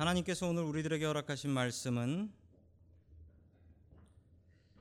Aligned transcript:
하나님께서 0.00 0.48
오늘 0.48 0.62
우리들에게 0.62 1.04
허락하신 1.04 1.50
말씀은 1.50 2.32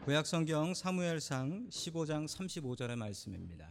구약 0.06 0.26
성경 0.26 0.74
사무엘상 0.74 1.68
15장 1.68 2.26
35절의 2.26 2.96
말씀입니다. 2.96 3.70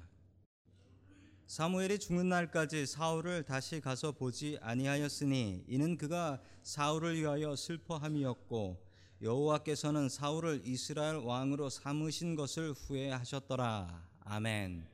사무엘이 1.46 2.00
죽는 2.00 2.28
날까지 2.28 2.84
사울을 2.84 3.44
다시 3.44 3.80
가서 3.80 4.12
보지 4.12 4.58
아니하였으니 4.60 5.64
이는 5.66 5.96
그가 5.96 6.38
사울을 6.64 7.18
위하여 7.18 7.56
슬퍼함이었고 7.56 8.86
여호와께서는 9.22 10.10
사울을 10.10 10.60
이스라엘 10.66 11.16
왕으로 11.16 11.70
삼으신 11.70 12.36
것을 12.36 12.74
후회하셨더라. 12.74 14.06
아멘. 14.20 14.86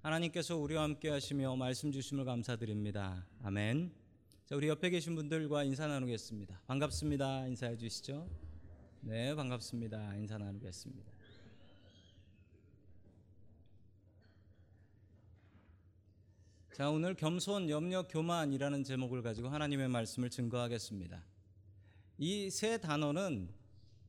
하나님께서 0.00 0.56
우리와 0.56 0.84
함께 0.84 1.10
하시며 1.10 1.54
말씀 1.54 1.92
주심을 1.92 2.24
감사드립니다. 2.24 3.26
아멘. 3.42 4.01
자, 4.46 4.56
우리 4.56 4.68
옆에 4.68 4.90
계신 4.90 5.14
분들과 5.14 5.64
인사 5.64 5.86
나누겠습니다. 5.86 6.60
반갑습니다. 6.66 7.46
인사해 7.46 7.76
주시죠. 7.76 8.28
네, 9.00 9.34
반갑습니다. 9.34 10.16
인사 10.16 10.36
나누겠습니다. 10.38 11.12
자, 16.74 16.90
오늘 16.90 17.14
겸손, 17.14 17.68
염려, 17.68 18.06
교만이라는 18.08 18.84
제목을 18.84 19.22
가지고 19.22 19.48
하나님의 19.48 19.88
말씀을 19.88 20.30
증거하겠습니다. 20.30 21.22
이 22.18 22.50
세 22.50 22.78
단어는 22.78 23.48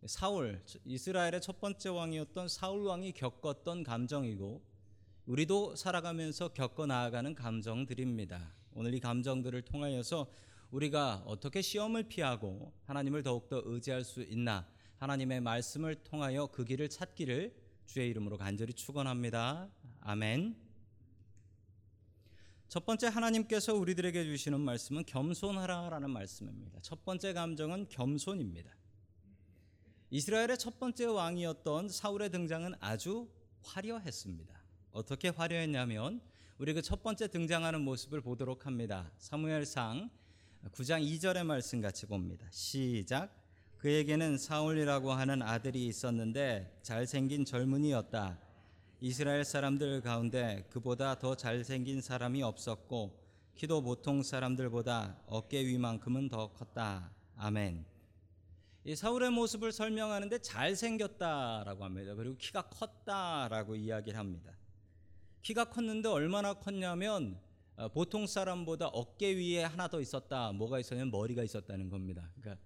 사울, 0.05 0.61
이스라엘의 0.85 1.41
첫 1.41 1.59
번째 1.61 1.89
왕이었던 1.89 2.47
사울 2.47 2.85
왕이 2.85 3.13
겪었던 3.13 3.83
감정이고 3.83 4.61
우리도 5.25 5.75
살아가면서 5.75 6.49
겪어 6.49 6.85
나아가는 6.85 7.33
감정들입니다. 7.33 8.53
오늘 8.75 8.93
이 8.93 8.99
감정들을 8.99 9.61
통하여서 9.63 10.27
우리가 10.71 11.23
어떻게 11.25 11.61
시험을 11.61 12.03
피하고 12.03 12.73
하나님을 12.85 13.21
더욱더 13.21 13.61
의지할 13.63 14.03
수 14.03 14.21
있나 14.23 14.67
하나님의 14.97 15.41
말씀을 15.41 15.95
통하여 16.03 16.47
그 16.47 16.65
길을 16.65 16.89
찾기를 16.89 17.53
주의 17.85 18.09
이름으로 18.09 18.37
간절히 18.37 18.73
축원합니다. 18.73 19.69
아멘. 20.01 20.55
첫 22.67 22.85
번째 22.85 23.07
하나님께서 23.07 23.75
우리들에게 23.75 24.23
주시는 24.23 24.59
말씀은 24.59 25.05
겸손하라라는 25.05 26.09
말씀입니다. 26.09 26.79
첫 26.81 27.05
번째 27.05 27.33
감정은 27.33 27.87
겸손입니다. 27.89 28.75
이스라엘의 30.09 30.57
첫 30.57 30.79
번째 30.79 31.05
왕이었던 31.05 31.89
사울의 31.89 32.31
등장은 32.31 32.73
아주 32.79 33.29
화려했습니다. 33.61 34.63
어떻게 34.91 35.29
화려했냐면 35.29 36.21
우리 36.59 36.71
그 36.73 36.83
첫 36.83 37.01
번째 37.01 37.27
등장하는 37.29 37.81
모습을 37.81 38.21
보도록 38.21 38.67
합니다. 38.67 39.11
사무엘상 39.17 40.09
9장 40.71 41.03
2절의 41.03 41.43
말씀 41.43 41.81
같이 41.81 42.05
봅니다. 42.05 42.45
시작. 42.51 43.35
그에게는 43.79 44.37
사울이라고 44.37 45.11
하는 45.11 45.41
아들이 45.41 45.87
있었는데 45.87 46.79
잘생긴 46.83 47.43
젊은이였다. 47.43 48.39
이스라엘 49.01 49.43
사람들 49.43 50.01
가운데 50.01 50.67
그보다 50.69 51.17
더 51.17 51.35
잘생긴 51.35 52.01
사람이 52.01 52.43
없었고 52.43 53.19
키도 53.55 53.81
보통 53.81 54.21
사람들보다 54.21 55.23
어깨 55.25 55.65
위만큼은 55.65 56.29
더 56.29 56.53
컸다. 56.53 57.11
아멘. 57.35 57.83
이 58.85 58.95
사울의 58.95 59.31
모습을 59.31 59.71
설명하는데 59.71 60.37
잘생겼다라고 60.37 61.83
합니다. 61.83 62.13
그리고 62.13 62.37
키가 62.37 62.69
컸다라고 62.69 63.75
이야기를 63.75 64.19
합니다. 64.19 64.53
키가 65.43 65.65
컸는데 65.65 66.07
얼마나 66.07 66.53
컸냐면 66.53 67.37
어, 67.75 67.89
보통 67.89 68.25
사람보다 68.25 68.87
어깨 68.87 69.35
위에 69.35 69.63
하나 69.63 69.87
더 69.87 69.99
있었다. 69.99 70.51
뭐가 70.53 70.79
있었냐면 70.79 71.11
머리가 71.11 71.43
있었다는 71.43 71.89
겁니다. 71.89 72.29
그러니까 72.39 72.63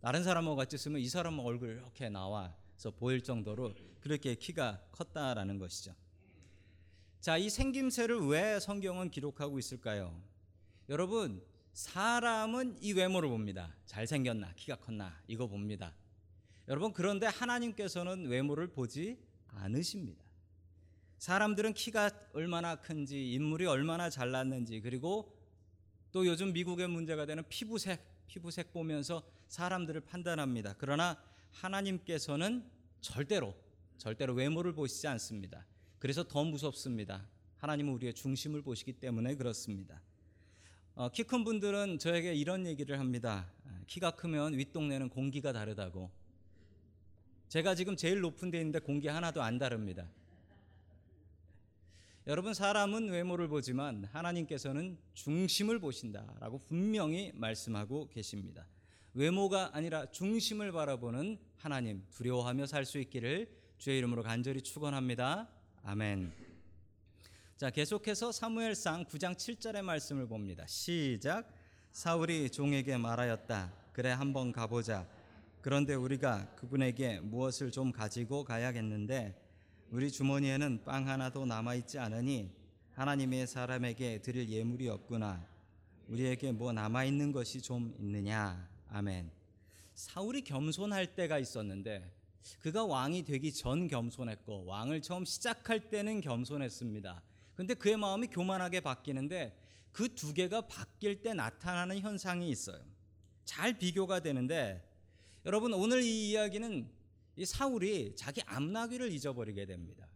다른 0.00 0.24
사람하고 0.24 0.56
같이 0.56 0.78
쓰면 0.78 1.00
이 1.00 1.08
사람 1.08 1.38
얼굴 1.38 1.76
이렇게 1.76 2.08
나와서 2.08 2.90
보일 2.96 3.22
정도로 3.22 3.74
그렇게 4.00 4.34
키가 4.34 4.82
컸다라는 4.92 5.58
것이죠. 5.58 5.94
자, 7.20 7.36
이 7.36 7.50
생김새를 7.50 8.26
왜 8.26 8.58
성경은 8.58 9.10
기록하고 9.10 9.58
있을까요? 9.58 10.18
여러분, 10.88 11.42
사람은 11.72 12.78
이 12.80 12.92
외모를 12.92 13.28
봅니다. 13.28 13.74
잘생겼나, 13.86 14.52
키가 14.54 14.76
컸나, 14.76 15.20
이거 15.26 15.46
봅니다. 15.46 15.94
여러분, 16.68 16.92
그런데 16.92 17.26
하나님께서는 17.26 18.26
외모를 18.26 18.68
보지 18.68 19.18
않으십니다. 19.48 20.23
사람들은 21.24 21.72
키가 21.72 22.10
얼마나 22.34 22.76
큰지, 22.76 23.32
인물이 23.32 23.64
얼마나 23.64 24.10
잘났는지, 24.10 24.82
그리고 24.82 25.34
또 26.12 26.26
요즘 26.26 26.52
미국의 26.52 26.86
문제가 26.86 27.24
되는 27.24 27.42
피부색, 27.48 28.26
피부색 28.26 28.74
보면서 28.74 29.26
사람들을 29.48 30.02
판단합니다. 30.02 30.74
그러나 30.76 31.18
하나님께서는 31.50 32.62
절대로, 33.00 33.54
절대로 33.96 34.34
외모를 34.34 34.74
보시지 34.74 35.08
않습니다. 35.08 35.64
그래서 35.98 36.28
더 36.28 36.44
무섭습니다. 36.44 37.26
하나님은 37.56 37.94
우리의 37.94 38.12
중심을 38.12 38.60
보시기 38.60 38.92
때문에 38.92 39.34
그렇습니다. 39.36 40.02
어, 40.94 41.08
키큰 41.10 41.42
분들은 41.44 42.00
저에게 42.00 42.34
이런 42.34 42.66
얘기를 42.66 42.98
합니다. 42.98 43.50
키가 43.86 44.10
크면 44.10 44.58
윗동네는 44.58 45.08
공기가 45.08 45.54
다르다고. 45.54 46.10
제가 47.48 47.74
지금 47.74 47.96
제일 47.96 48.20
높은 48.20 48.50
데 48.50 48.58
있는데 48.58 48.78
공기 48.78 49.08
하나도 49.08 49.42
안 49.42 49.56
다릅니다. 49.56 50.06
여러분 52.26 52.54
사람은 52.54 53.10
외모를 53.10 53.48
보지만 53.48 54.06
하나님께서는 54.10 54.96
중심을 55.12 55.78
보신다라고 55.78 56.58
분명히 56.60 57.30
말씀하고 57.34 58.08
계십니다. 58.08 58.66
외모가 59.12 59.76
아니라 59.76 60.10
중심을 60.10 60.72
바라보는 60.72 61.38
하나님 61.58 62.02
두려워하며 62.14 62.64
살 62.64 62.86
수 62.86 62.98
있기를 62.98 63.46
주의 63.76 63.98
이름으로 63.98 64.22
간절히 64.22 64.62
축원합니다. 64.62 65.50
아멘. 65.82 66.32
자, 67.58 67.68
계속해서 67.68 68.32
사무엘상 68.32 69.04
9장 69.04 69.34
7절의 69.34 69.82
말씀을 69.82 70.26
봅니다. 70.26 70.66
시작. 70.66 71.46
사울이 71.92 72.48
종에게 72.48 72.96
말하였다. 72.96 73.70
그래 73.92 74.08
한번 74.08 74.50
가보자. 74.50 75.06
그런데 75.60 75.92
우리가 75.94 76.54
그분에게 76.56 77.20
무엇을 77.20 77.70
좀 77.70 77.92
가지고 77.92 78.44
가야겠는데 78.44 79.43
우리 79.90 80.10
주머니에는 80.10 80.84
빵 80.84 81.08
하나도 81.08 81.46
남아 81.46 81.74
있지 81.76 81.98
않으니 81.98 82.50
하나님의 82.92 83.46
사람에게 83.46 84.22
드릴 84.22 84.48
예물이 84.48 84.88
없구나. 84.88 85.46
우리에게 86.08 86.52
뭐 86.52 86.72
남아 86.72 87.04
있는 87.04 87.32
것이 87.32 87.60
좀 87.60 87.94
있느냐. 87.98 88.68
아멘. 88.88 89.30
사울이 89.94 90.42
겸손할 90.42 91.14
때가 91.14 91.38
있었는데 91.38 92.10
그가 92.60 92.84
왕이 92.84 93.24
되기 93.24 93.52
전 93.52 93.86
겸손했고 93.88 94.66
왕을 94.66 95.02
처음 95.02 95.24
시작할 95.24 95.90
때는 95.90 96.20
겸손했습니다. 96.20 97.22
근데 97.54 97.74
그의 97.74 97.96
마음이 97.96 98.26
교만하게 98.28 98.80
바뀌는데 98.80 99.56
그 99.94 100.08
두 100.08 100.34
개가 100.34 100.62
바뀔 100.62 101.22
때 101.22 101.34
나타나는 101.34 102.00
현상이 102.00 102.50
있어요. 102.50 102.80
잘 103.44 103.78
비교가 103.78 104.20
되는데 104.20 104.82
여러분 105.46 105.72
오늘 105.72 106.02
이 106.02 106.30
이야기는 106.30 106.88
이 107.36 107.44
사울이 107.44 108.14
자기 108.16 108.42
암나귀를 108.46 109.10
잊어버리게 109.12 109.66
됩니다. 109.66 110.06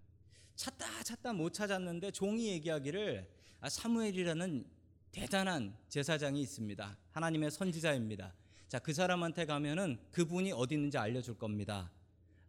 찾다 0.55 1.03
찾다 1.03 1.33
못 1.33 1.53
찾았는데 1.53 2.11
종이 2.13 2.49
얘기하기를 2.53 3.29
아, 3.61 3.69
사무엘이라는 3.69 4.65
대단한 5.11 5.77
제사장이 5.89 6.41
있습니다. 6.43 6.97
하나님의 7.11 7.51
선지자입니다. 7.51 8.35
자, 8.69 8.79
그 8.79 8.93
사람한테 8.93 9.47
가면은 9.47 9.99
그분이 10.13 10.53
어디 10.53 10.75
있는지 10.75 10.99
알려줄 10.99 11.39
겁니다. 11.39 11.91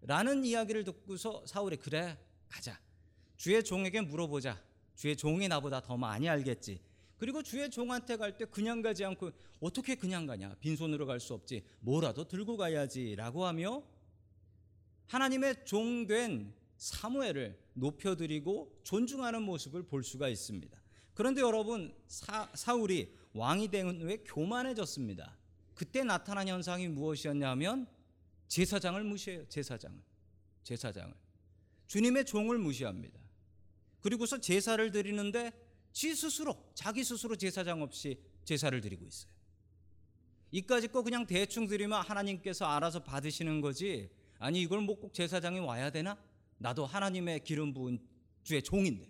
라는 0.02 0.44
이야기를 0.46 0.84
듣고서 0.84 1.44
사울이 1.46 1.78
그래 1.78 2.18
가자. 2.47 2.80
주의 3.38 3.63
종에게 3.63 4.01
물어보자. 4.01 4.62
주의 4.96 5.16
종이 5.16 5.47
나보다 5.47 5.81
더 5.81 5.97
많이 5.97 6.28
알겠지. 6.30 6.81
그리고 7.18 7.42
주의 7.42 7.69
종한테 7.69 8.18
갈 8.18 8.38
때 8.38 8.45
그냥 8.45 8.81
가지 8.81 9.04
않고 9.04 9.31
어떻게 9.60 9.95
그냥 9.95 10.25
가냐? 10.25 10.56
빈손으로 10.60 11.06
갈 11.06 11.19
수 11.19 11.33
없지. 11.33 11.63
뭐라도 11.80 12.27
들고 12.27 12.57
가야지라고 12.57 13.45
하며 13.45 13.83
하나님의 15.09 15.65
종된 15.65 16.53
사무엘을 16.77 17.59
높여드리고 17.73 18.79
존중하는 18.83 19.41
모습을 19.41 19.83
볼 19.83 20.03
수가 20.03 20.29
있습니다. 20.29 20.79
그런데 21.15 21.41
여러분 21.41 21.94
사, 22.07 22.47
사울이 22.53 23.11
왕이 23.33 23.69
된 23.69 24.01
후에 24.01 24.17
교만해졌습니다. 24.17 25.35
그때 25.73 26.03
나타난 26.03 26.47
현상이 26.47 26.88
무엇이었냐면 26.88 27.88
제사장을 28.47 29.03
무시해요. 29.03 29.47
제사장을. 29.50 30.00
제사장을. 30.63 31.13
주님의 31.88 32.25
종을 32.25 32.59
무시합니다. 32.59 33.19
그리고서 34.01 34.39
제사를 34.39 34.91
드리는데 34.91 35.51
지 35.91 36.13
스스로 36.15 36.71
자기 36.75 37.03
스스로 37.03 37.35
제사장 37.35 37.81
없이 37.81 38.19
제사를 38.45 38.79
드리고 38.79 39.05
있어요. 39.07 39.31
이까지 40.51 40.89
거 40.89 41.01
그냥 41.01 41.25
대충 41.25 41.65
드리면 41.65 42.03
하나님께서 42.03 42.65
알아서 42.65 43.03
받으시는 43.03 43.62
거지. 43.62 44.09
아니 44.39 44.62
이걸 44.62 44.81
뭐 44.81 44.95
꼭 45.00 45.13
제사장이 45.13 45.59
와야 45.59 45.89
되나? 45.91 46.18
나도 46.57 46.86
하나님의 46.86 47.44
기름 47.44 47.74
부은 47.74 48.00
주의 48.44 48.62
종인데. 48.63 49.07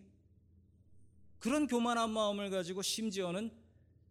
그런 1.39 1.67
교만한 1.67 2.09
마음을 2.11 2.49
가지고 2.49 2.81
심지어는 2.81 3.51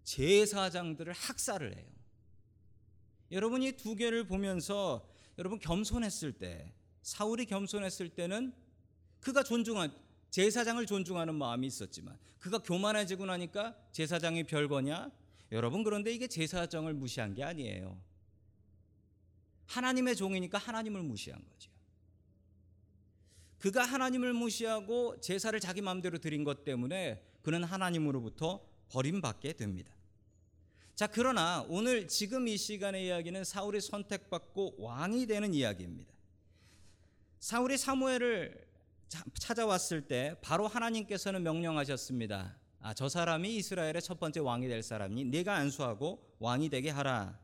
제사장들을 0.04 1.12
학살을 1.12 1.76
해요. 1.76 1.86
여러분 3.30 3.62
이 3.62 3.72
두 3.72 3.94
개를 3.94 4.24
보면서 4.26 5.06
여러분 5.36 5.58
겸손했을 5.58 6.32
때 6.32 6.72
사울이 7.02 7.44
겸손했을 7.46 8.08
때는 8.08 8.54
그가 9.20 9.42
존중한 9.42 9.92
제사장을 10.30 10.84
존중하는 10.86 11.34
마음이 11.34 11.66
있었지만 11.66 12.18
그가 12.38 12.58
교만해지고 12.58 13.26
나니까 13.26 13.76
제사장이 13.92 14.44
별거냐? 14.44 15.10
여러분 15.52 15.82
그런데 15.84 16.12
이게 16.12 16.26
제사장을 16.26 16.92
무시한 16.94 17.34
게 17.34 17.42
아니에요. 17.44 18.00
하나님의 19.68 20.16
종이니까 20.16 20.58
하나님을 20.58 21.02
무시한 21.02 21.40
거죠. 21.44 21.70
그가 23.58 23.84
하나님을 23.84 24.32
무시하고 24.32 25.20
제사를 25.20 25.58
자기 25.60 25.80
마음대로 25.80 26.18
드린 26.18 26.44
것 26.44 26.64
때문에 26.64 27.22
그는 27.42 27.64
하나님으로부터 27.64 28.64
버림받게 28.88 29.54
됩니다. 29.54 29.92
자, 30.94 31.06
그러나 31.06 31.64
오늘 31.68 32.08
지금 32.08 32.48
이 32.48 32.56
시간의 32.56 33.06
이야기는 33.06 33.44
사울이 33.44 33.80
선택받고 33.80 34.76
왕이 34.78 35.26
되는 35.26 35.54
이야기입니다. 35.54 36.12
사울이 37.40 37.78
사무엘을 37.78 38.66
찾아왔을 39.38 40.02
때 40.08 40.36
바로 40.42 40.66
하나님께서는 40.66 41.42
명령하셨습니다. 41.42 42.56
아, 42.80 42.94
저 42.94 43.08
사람이 43.08 43.56
이스라엘의 43.56 44.02
첫 44.02 44.18
번째 44.18 44.40
왕이 44.40 44.68
될 44.68 44.82
사람이 44.82 45.24
네가 45.26 45.54
안수하고 45.54 46.36
왕이 46.38 46.68
되게 46.68 46.90
하라. 46.90 47.38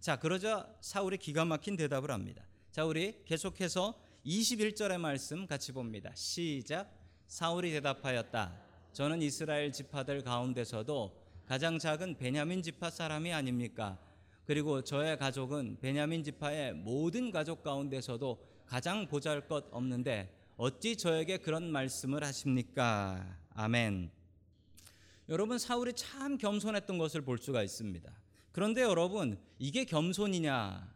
자, 0.00 0.16
그러자 0.16 0.68
사울이 0.80 1.18
기가 1.18 1.44
막힌 1.44 1.76
대답을 1.76 2.10
합니다. 2.12 2.44
자, 2.70 2.84
우리 2.84 3.24
계속해서 3.24 3.98
21절의 4.24 4.98
말씀 4.98 5.46
같이 5.46 5.72
봅니다. 5.72 6.12
시작. 6.14 6.88
사울이 7.26 7.72
대답하였다. 7.72 8.56
저는 8.92 9.22
이스라엘 9.22 9.72
지파들 9.72 10.22
가운데서도 10.22 11.20
가장 11.46 11.78
작은 11.78 12.16
베냐민 12.16 12.62
지파 12.62 12.90
사람이 12.90 13.32
아닙니까? 13.32 13.98
그리고 14.44 14.82
저의 14.82 15.18
가족은 15.18 15.78
베냐민 15.80 16.22
지파의 16.22 16.74
모든 16.74 17.30
가족 17.32 17.62
가운데서도 17.62 18.38
가장 18.66 19.06
보잘것 19.08 19.66
없는데 19.72 20.32
어찌 20.56 20.96
저에게 20.96 21.38
그런 21.38 21.70
말씀을 21.72 22.22
하십니까? 22.22 23.36
아멘. 23.50 24.10
여러분 25.28 25.58
사울이 25.58 25.92
참 25.94 26.38
겸손했던 26.38 26.98
것을 26.98 27.22
볼 27.22 27.38
수가 27.38 27.62
있습니다. 27.62 28.27
그런데 28.58 28.82
여러분 28.82 29.40
이게 29.60 29.84
겸손이냐? 29.84 30.92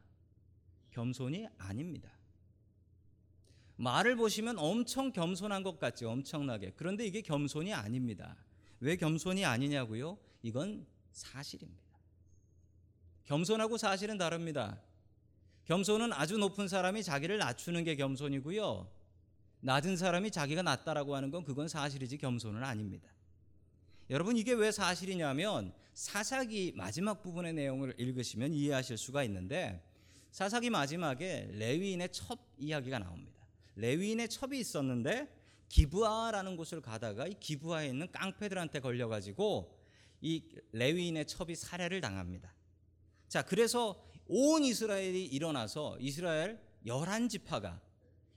겸손이 0.90 1.46
아닙니다. 1.58 2.10
말을 3.76 4.16
보시면 4.16 4.58
엄청 4.58 5.12
겸손한 5.12 5.62
것 5.62 5.78
같죠. 5.78 6.10
엄청나게. 6.10 6.72
그런데 6.74 7.06
이게 7.06 7.20
겸손이 7.20 7.72
아닙니다. 7.72 8.36
왜 8.80 8.96
겸손이 8.96 9.44
아니냐고요? 9.44 10.18
이건 10.42 10.84
사실입니다. 11.12 12.00
겸손하고 13.26 13.78
사실은 13.78 14.18
다릅니다. 14.18 14.80
겸손은 15.66 16.12
아주 16.12 16.38
높은 16.38 16.66
사람이 16.66 17.04
자기를 17.04 17.38
낮추는 17.38 17.84
게 17.84 17.94
겸손이고요. 17.94 18.90
낮은 19.60 19.96
사람이 19.96 20.32
자기가 20.32 20.62
낮다라고 20.62 21.14
하는 21.14 21.30
건 21.30 21.44
그건 21.44 21.68
사실이지 21.68 22.18
겸손은 22.18 22.64
아닙니다. 22.64 23.08
여러분 24.10 24.36
이게 24.36 24.52
왜 24.52 24.72
사실이냐면 24.72 25.72
사사기 25.94 26.72
마지막 26.74 27.22
부분의 27.22 27.52
내용을 27.52 27.94
읽으시면 27.98 28.54
이해하실 28.54 28.96
수가 28.96 29.24
있는데 29.24 29.82
사사기 30.30 30.70
마지막에 30.70 31.50
레위인의 31.52 32.10
첩 32.12 32.38
이야기가 32.56 32.98
나옵니다. 32.98 33.46
레위인의 33.76 34.28
첩이 34.28 34.58
있었는데 34.58 35.28
기부아라는 35.68 36.56
곳을 36.56 36.80
가다가 36.80 37.26
이 37.26 37.34
기부아에 37.38 37.88
있는 37.88 38.10
깡패들한테 38.10 38.80
걸려가지고 38.80 39.78
이 40.20 40.44
레위인의 40.72 41.26
첩이 41.26 41.54
살해를 41.54 42.00
당합니다. 42.00 42.54
자, 43.28 43.42
그래서 43.42 44.02
온 44.26 44.64
이스라엘이 44.64 45.26
일어나서 45.26 45.98
이스라엘 46.00 46.60
열한 46.86 47.28
지파가 47.28 47.80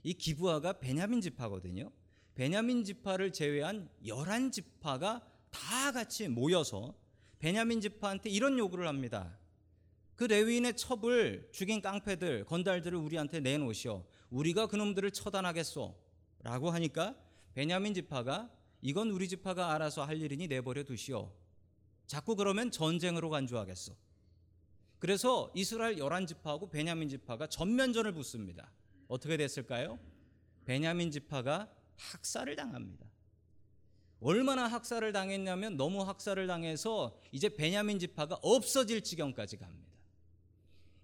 이 0.02 0.14
기부아가 0.14 0.74
베냐민 0.74 1.20
지파거든요. 1.20 1.90
베냐민 2.34 2.84
지파를 2.84 3.32
제외한 3.32 3.88
열한 4.06 4.52
지파가 4.52 5.22
다 5.50 5.92
같이 5.92 6.28
모여서 6.28 6.94
베냐민 7.38 7.80
지파한테 7.80 8.30
이런 8.30 8.58
요구를 8.58 8.88
합니다. 8.88 9.38
그 10.14 10.24
레위인의 10.24 10.76
첩을 10.76 11.50
죽인 11.52 11.82
깡패들, 11.82 12.44
건달들을 12.44 12.98
우리한테 12.98 13.40
내놓으시오. 13.40 14.04
우리가 14.30 14.66
그놈들을 14.66 15.10
처단하겠소. 15.10 15.94
라고 16.42 16.70
하니까 16.70 17.16
베냐민 17.54 17.92
지파가 17.92 18.50
이건 18.80 19.10
우리 19.10 19.28
지파가 19.28 19.72
알아서 19.72 20.04
할 20.04 20.20
일이니 20.20 20.46
내버려 20.48 20.84
두시오. 20.84 21.32
자꾸 22.06 22.36
그러면 22.36 22.70
전쟁으로 22.70 23.30
간주하겠소. 23.30 23.96
그래서 24.98 25.50
이스라엘 25.54 25.98
열한 25.98 26.26
지파하고 26.26 26.70
베냐민 26.70 27.08
지파가 27.08 27.48
전면전을 27.48 28.12
붙습니다. 28.12 28.70
어떻게 29.08 29.36
됐을까요? 29.36 29.98
베냐민 30.64 31.10
지파가 31.10 31.70
학살을 31.96 32.56
당합니다. 32.56 33.06
얼마나 34.20 34.66
학살을 34.66 35.12
당했냐면 35.12 35.76
너무 35.76 36.02
학살을 36.02 36.46
당해서 36.46 37.18
이제 37.32 37.48
베냐민 37.48 37.98
지파가 37.98 38.38
없어질 38.42 39.02
지경까지 39.02 39.58
갑니다. 39.58 39.86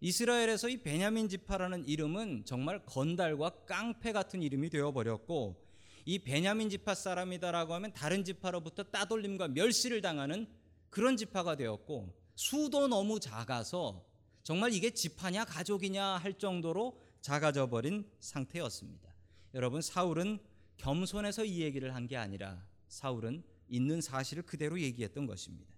이스라엘에서 0.00 0.68
이 0.68 0.78
베냐민 0.78 1.28
지파라는 1.28 1.86
이름은 1.86 2.44
정말 2.44 2.84
건달과 2.86 3.50
깡패 3.66 4.12
같은 4.12 4.42
이름이 4.42 4.70
되어 4.70 4.92
버렸고 4.92 5.62
이 6.04 6.18
베냐민 6.18 6.70
지파 6.70 6.94
사람이다라고 6.94 7.74
하면 7.74 7.92
다른 7.92 8.24
지파로부터 8.24 8.82
따돌림과 8.84 9.48
멸시를 9.48 10.00
당하는 10.00 10.48
그런 10.90 11.16
지파가 11.16 11.54
되었고 11.54 12.12
수도 12.34 12.88
너무 12.88 13.20
작아서 13.20 14.04
정말 14.42 14.72
이게 14.72 14.90
지파냐 14.90 15.44
가족이냐 15.44 16.04
할 16.16 16.34
정도로 16.34 16.98
작아져 17.20 17.68
버린 17.68 18.10
상태였습니다. 18.18 19.14
여러분 19.54 19.80
사울은 19.82 20.40
겸손해서 20.78 21.44
이 21.44 21.60
얘기를 21.60 21.94
한 21.94 22.08
게 22.08 22.16
아니라 22.16 22.60
사울은 22.92 23.42
있는 23.68 24.02
사실을 24.02 24.42
그대로 24.42 24.78
얘기했던 24.78 25.26
것입니다. 25.26 25.74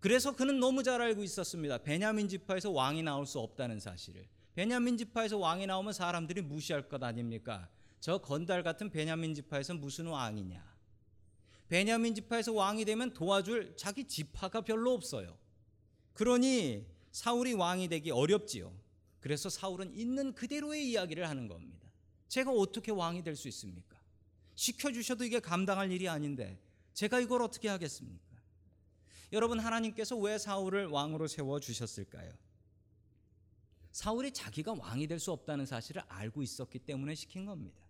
그래서 0.00 0.36
그는 0.36 0.60
너무 0.60 0.82
잘 0.82 1.00
알고 1.00 1.22
있었습니다. 1.24 1.78
베냐민 1.78 2.28
지파에서 2.28 2.70
왕이 2.70 3.02
나올 3.02 3.24
수 3.24 3.38
없다는 3.38 3.80
사실을. 3.80 4.28
베냐민 4.54 4.98
지파에서 4.98 5.38
왕이 5.38 5.66
나오면 5.66 5.94
사람들이 5.94 6.42
무시할 6.42 6.90
것 6.90 7.02
아닙니까? 7.02 7.70
저 8.00 8.18
건달 8.18 8.62
같은 8.62 8.90
베냐민 8.90 9.34
지파에서 9.34 9.72
무슨 9.74 10.08
왕이냐? 10.08 10.62
베냐민 11.68 12.14
지파에서 12.16 12.52
왕이 12.52 12.84
되면 12.84 13.14
도와줄 13.14 13.74
자기 13.78 14.04
지파가 14.04 14.60
별로 14.60 14.92
없어요. 14.92 15.38
그러니 16.12 16.84
사울이 17.12 17.54
왕이 17.54 17.88
되기 17.88 18.10
어렵지요. 18.10 18.76
그래서 19.20 19.48
사울은 19.48 19.94
있는 19.94 20.34
그대로의 20.34 20.90
이야기를 20.90 21.26
하는 21.26 21.48
겁니다. 21.48 21.88
제가 22.28 22.50
어떻게 22.50 22.92
왕이 22.92 23.22
될 23.22 23.36
수 23.36 23.48
있습니까? 23.48 23.91
시켜주셔도 24.62 25.24
이게 25.24 25.40
감당할 25.40 25.90
일이 25.90 26.08
아닌데 26.08 26.56
제가 26.94 27.18
이걸 27.18 27.42
어떻게 27.42 27.68
하겠습니까? 27.68 28.22
여러분 29.32 29.58
하나님께서 29.58 30.16
왜 30.16 30.38
사울을 30.38 30.86
왕으로 30.86 31.26
세워 31.26 31.58
주셨을까요? 31.58 32.32
사울이 33.90 34.32
자기가 34.32 34.74
왕이 34.74 35.08
될 35.08 35.18
수 35.18 35.32
없다는 35.32 35.66
사실을 35.66 36.02
알고 36.08 36.42
있었기 36.44 36.78
때문에 36.78 37.14
시킨 37.16 37.44
겁니다. 37.44 37.80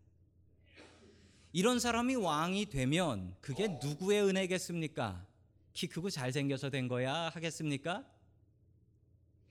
이런 1.52 1.78
사람이 1.78 2.14
왕이 2.14 2.66
되면 2.66 3.36
그게 3.42 3.68
누구의 3.82 4.22
은혜겠습니까? 4.22 5.26
키 5.74 5.86
크고 5.86 6.08
잘생겨서 6.08 6.70
된 6.70 6.88
거야 6.88 7.28
하겠습니까? 7.28 8.04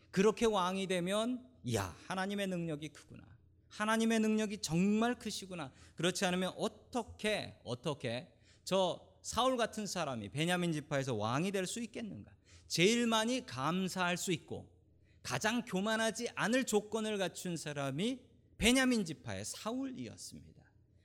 그렇게 0.09 0.47
왕이 0.47 0.87
되면 0.87 1.47
야 1.75 1.95
하나님의 2.07 2.47
능력이 2.47 2.89
크구나. 2.89 3.23
하나님의 3.71 4.19
능력이 4.19 4.59
정말 4.59 5.15
크시구나. 5.15 5.71
그렇지 5.95 6.25
않으면 6.25 6.53
어떻게 6.57 7.55
어떻게 7.63 8.27
저 8.63 8.99
사울 9.21 9.57
같은 9.57 9.87
사람이 9.87 10.29
베냐민 10.29 10.71
지파에서 10.73 11.15
왕이 11.15 11.51
될 11.51 11.65
수 11.67 11.79
있겠는가? 11.79 12.31
제일 12.67 13.07
많이 13.07 13.45
감사할 13.45 14.17
수 14.17 14.31
있고 14.31 14.67
가장 15.23 15.61
교만하지 15.63 16.29
않을 16.35 16.65
조건을 16.65 17.17
갖춘 17.17 17.57
사람이 17.57 18.19
베냐민 18.57 19.05
지파의 19.05 19.45
사울이었습니다. 19.45 20.61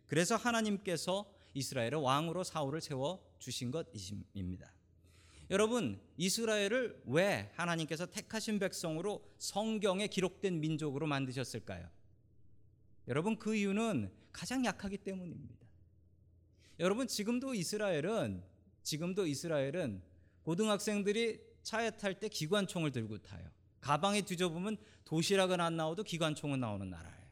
그래서 0.06 0.36
하나님께서 0.36 1.30
이스라엘의 1.54 2.02
왕으로 2.02 2.44
사울을 2.44 2.80
세워 2.80 3.24
주신 3.38 3.70
것입니다. 3.70 4.72
여러분, 5.50 6.00
이스라엘을 6.16 7.02
왜 7.06 7.50
하나님께서 7.54 8.06
택하신 8.06 8.58
백성으로 8.58 9.22
성경에 9.38 10.06
기록된 10.06 10.60
민족으로 10.60 11.06
만드셨을까요? 11.06 11.88
여러분, 13.08 13.38
그 13.38 13.54
이유는 13.54 14.12
가장 14.32 14.64
약하기 14.64 14.98
때문입니다. 14.98 15.66
여러분, 16.80 17.06
지금도 17.06 17.54
이스라엘은 17.54 18.42
지금도 18.82 19.26
이스라엘은 19.26 20.02
고등학생들이 20.42 21.40
차에 21.62 21.96
탈 21.96 22.18
때 22.20 22.28
기관총을 22.28 22.92
들고 22.92 23.18
타요. 23.18 23.50
가방에 23.80 24.22
뒤져보면 24.22 24.76
도시락은 25.04 25.60
안 25.60 25.76
나오도 25.76 26.04
기관총은 26.04 26.60
나오는 26.60 26.88
나라예요. 26.88 27.26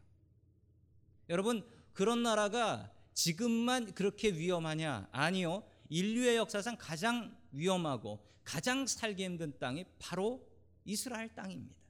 여러분, 1.28 1.64
그런 1.92 2.22
나라가 2.22 2.92
지금만 3.12 3.94
그렇게 3.94 4.30
위험하냐? 4.30 5.08
아니요. 5.12 5.62
인류의 5.88 6.36
역사상 6.36 6.76
가장 6.78 7.36
위험하고 7.52 8.24
가장 8.42 8.86
살기 8.86 9.24
힘든 9.24 9.56
땅이 9.58 9.84
바로 9.98 10.46
이스라엘 10.84 11.32
땅입니다. 11.34 11.83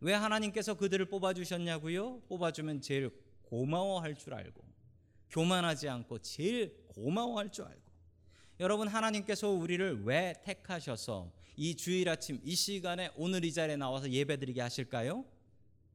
왜 0.00 0.12
하나님께서 0.12 0.74
그들을 0.74 1.06
뽑아주셨냐고요? 1.06 2.20
뽑아주면 2.28 2.80
제일 2.80 3.10
고마워할 3.42 4.14
줄 4.16 4.34
알고 4.34 4.64
교만하지 5.30 5.88
않고 5.88 6.18
제일 6.20 6.86
고마워할 6.88 7.50
줄 7.50 7.64
알고 7.64 7.86
여러분 8.60 8.88
하나님께서 8.88 9.50
우리를 9.50 10.04
왜 10.04 10.34
택하셔서 10.44 11.32
이 11.56 11.74
주일 11.74 12.08
아침 12.08 12.40
이 12.42 12.54
시간에 12.54 13.10
오늘 13.16 13.44
이 13.44 13.52
자리에 13.52 13.76
나와서 13.76 14.10
예배 14.10 14.38
드리게 14.38 14.60
하실까요? 14.60 15.24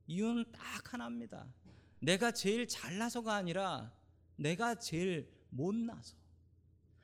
이유는 0.08 0.46
딱 0.52 0.94
하나입니다. 0.94 1.48
내가 2.00 2.32
제일 2.32 2.68
잘나서가 2.68 3.36
아니라 3.36 3.94
내가 4.36 4.76
제일 4.76 5.32
못나서 5.50 6.16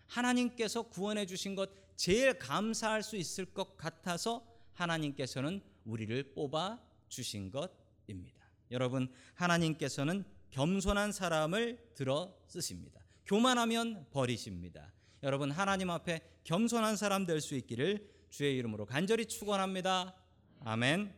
하나님께서 0.07 0.83
구원해 0.83 1.25
주신 1.25 1.55
것 1.55 1.69
제일 1.95 2.37
감사할 2.37 3.03
수 3.03 3.15
있을 3.15 3.45
것 3.45 3.77
같아서 3.77 4.45
하나님께서는 4.73 5.61
우리를 5.85 6.33
뽑아 6.33 6.86
주신 7.09 7.51
것입니다. 7.51 8.47
여러분 8.71 9.11
하나님께서는 9.35 10.25
겸손한 10.51 11.11
사람을 11.11 11.91
들어 11.95 12.35
쓰십니다. 12.47 13.01
교만하면 13.25 14.07
버리십니다. 14.11 14.93
여러분 15.23 15.51
하나님 15.51 15.89
앞에 15.89 16.21
겸손한 16.43 16.95
사람 16.95 17.25
될 17.25 17.41
수 17.41 17.55
있기를 17.55 18.09
주의 18.29 18.55
이름으로 18.57 18.85
간절히 18.85 19.25
축원합니다. 19.25 20.15
아멘. 20.61 21.13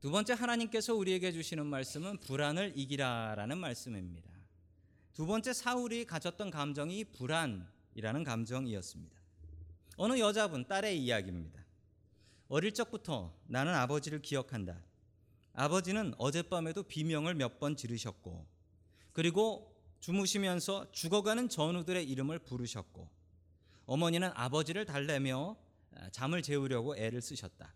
두 0.00 0.10
번째 0.10 0.34
하나님께서 0.34 0.94
우리에게 0.94 1.32
주시는 1.32 1.66
말씀은 1.66 2.18
불안을 2.20 2.72
이기라라는 2.76 3.58
말씀입니다. 3.58 4.30
두 5.12 5.26
번째 5.26 5.52
사울이 5.52 6.04
가졌던 6.04 6.50
감정이 6.50 7.04
불안이라는 7.04 8.24
감정이었습니다. 8.24 9.16
어느 9.96 10.18
여자분 10.18 10.66
딸의 10.66 11.02
이야기입니다. 11.02 11.65
어릴 12.48 12.72
적부터 12.72 13.34
나는 13.46 13.74
아버지를 13.74 14.22
기억한다. 14.22 14.80
아버지는 15.52 16.14
어젯밤에도 16.18 16.82
비명을 16.82 17.34
몇 17.34 17.58
번 17.58 17.76
지르셨고 17.76 18.46
그리고 19.12 19.74
주무시면서 20.00 20.92
죽어가는 20.92 21.48
전우들의 21.48 22.08
이름을 22.08 22.40
부르셨고 22.40 23.08
어머니는 23.86 24.30
아버지를 24.34 24.84
달래며 24.84 25.56
잠을 26.12 26.42
재우려고 26.42 26.96
애를 26.96 27.22
쓰셨다. 27.22 27.72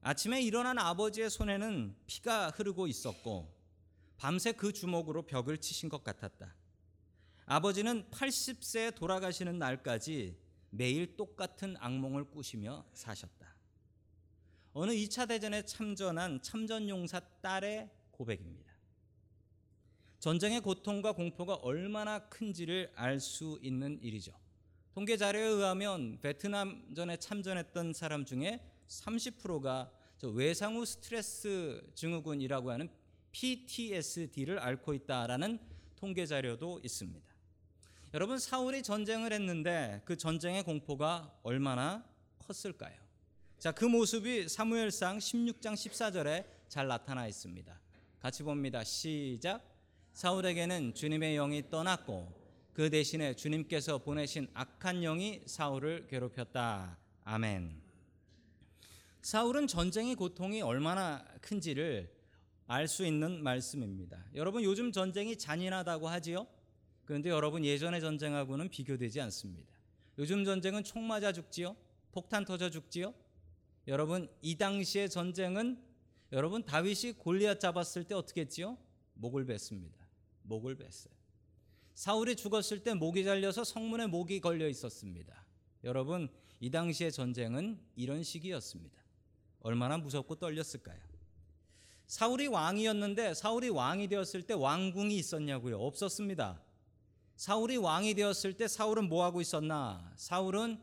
아침에 0.00 0.40
일어난 0.40 0.78
아버지의 0.78 1.30
손에는 1.30 1.94
피가 2.06 2.50
흐르고 2.50 2.86
있었고 2.88 3.52
밤새 4.16 4.52
그 4.52 4.72
주먹으로 4.72 5.22
벽을 5.22 5.58
치신 5.58 5.88
것 5.88 6.02
같았다. 6.02 6.54
아버지는 7.44 8.08
80세에 8.10 8.94
돌아가시는 8.94 9.58
날까지 9.58 10.36
매일 10.70 11.16
똑같은 11.16 11.76
악몽을 11.78 12.30
꾸시며 12.30 12.86
사셨다. 12.94 13.41
어느 14.74 14.92
2차 14.92 15.28
대전에 15.28 15.62
참전한 15.66 16.40
참전용사 16.40 17.20
딸의 17.42 17.90
고백입니다. 18.10 18.72
전쟁의 20.18 20.60
고통과 20.60 21.12
공포가 21.12 21.54
얼마나 21.56 22.28
큰지를 22.28 22.92
알 22.94 23.20
수 23.20 23.58
있는 23.60 23.98
일이죠. 24.00 24.32
통계 24.94 25.16
자료에 25.16 25.42
의하면 25.42 26.18
베트남전에 26.20 27.16
참전했던 27.16 27.92
사람 27.92 28.24
중에 28.24 28.60
30%가 28.88 29.90
외상 30.22 30.76
후 30.76 30.84
스트레스 30.84 31.82
증후군이라고 31.94 32.70
하는 32.70 32.88
PTSD를 33.32 34.58
앓고 34.58 34.94
있다라는 34.94 35.58
통계 35.96 36.24
자료도 36.24 36.80
있습니다. 36.84 37.26
여러분 38.14 38.38
사울이 38.38 38.82
전쟁을 38.82 39.32
했는데 39.32 40.02
그 40.04 40.16
전쟁의 40.16 40.62
공포가 40.62 41.36
얼마나 41.42 42.04
컸을까요? 42.38 43.01
자, 43.62 43.70
그 43.70 43.84
모습이 43.84 44.48
사무엘상 44.48 45.18
16장 45.18 45.74
14절에 45.74 46.44
잘 46.66 46.88
나타나 46.88 47.28
있습니다. 47.28 47.80
같이 48.18 48.42
봅니다. 48.42 48.82
시작. 48.82 49.62
사울에게는 50.14 50.94
주님의 50.94 51.36
영이 51.36 51.70
떠났고 51.70 52.26
그 52.72 52.90
대신에 52.90 53.36
주님께서 53.36 53.98
보내신 53.98 54.48
악한 54.52 55.02
영이 55.02 55.42
사울을 55.46 56.08
괴롭혔다. 56.08 56.98
아멘. 57.22 57.80
사울은 59.20 59.68
전쟁의 59.68 60.16
고통이 60.16 60.60
얼마나 60.60 61.24
큰지를 61.40 62.12
알 62.66 62.88
수 62.88 63.06
있는 63.06 63.44
말씀입니다. 63.44 64.24
여러분 64.34 64.64
요즘 64.64 64.90
전쟁이 64.90 65.38
잔인하다고 65.38 66.08
하지요? 66.08 66.48
그런데 67.04 67.30
여러분 67.30 67.64
예전의 67.64 68.00
전쟁하고는 68.00 68.70
비교되지 68.70 69.20
않습니다. 69.20 69.72
요즘 70.18 70.44
전쟁은 70.44 70.82
총 70.82 71.06
맞아 71.06 71.32
죽지요? 71.32 71.76
폭탄 72.10 72.44
터져 72.44 72.68
죽지요? 72.68 73.14
여러분 73.88 74.28
이 74.40 74.56
당시의 74.56 75.10
전쟁은 75.10 75.82
여러분 76.30 76.64
다윗이 76.64 77.14
골리앗 77.18 77.60
잡았을 77.60 78.04
때 78.04 78.14
어떻게 78.14 78.42
했지요? 78.42 78.78
목을 79.14 79.44
뱄습니다. 79.44 79.98
목을 80.42 80.76
뱄어요. 80.76 81.14
사울이 81.94 82.36
죽었을 82.36 82.82
때 82.82 82.94
목이 82.94 83.24
잘려서 83.24 83.64
성문에 83.64 84.06
목이 84.06 84.40
걸려 84.40 84.68
있었습니다. 84.68 85.44
여러분 85.84 86.28
이 86.60 86.70
당시의 86.70 87.12
전쟁은 87.12 87.78
이런 87.96 88.22
식이었습니다. 88.22 89.02
얼마나 89.60 89.98
무섭고 89.98 90.36
떨렸을까요? 90.36 91.00
사울이 92.06 92.46
왕이었는데 92.46 93.34
사울이 93.34 93.68
왕이 93.68 94.08
되었을 94.08 94.42
때 94.42 94.54
왕궁이 94.54 95.16
있었냐고요? 95.16 95.78
없었습니다. 95.78 96.62
사울이 97.36 97.78
왕이 97.78 98.14
되었을 98.14 98.56
때 98.56 98.68
사울은 98.68 99.08
뭐 99.08 99.24
하고 99.24 99.40
있었나? 99.40 100.12
사울은 100.16 100.80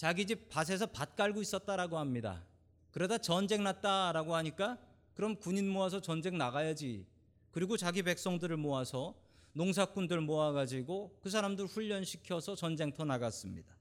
자기 0.00 0.26
집 0.26 0.48
밭에서 0.48 0.86
밭 0.86 1.14
깔고 1.14 1.42
있었다라고 1.42 1.98
합니다. 1.98 2.42
그러다 2.90 3.18
전쟁 3.18 3.62
났다라고 3.62 4.34
하니까 4.34 4.78
그럼 5.12 5.36
군인 5.36 5.68
모아서 5.68 6.00
전쟁 6.00 6.38
나가야지. 6.38 7.04
그리고 7.50 7.76
자기 7.76 8.02
백성들을 8.02 8.56
모아서 8.56 9.14
농사꾼들 9.52 10.22
모아가지고 10.22 11.18
그 11.20 11.28
사람들 11.28 11.66
훈련시켜서 11.66 12.56
전쟁터 12.56 13.04
나갔습니다. 13.04 13.76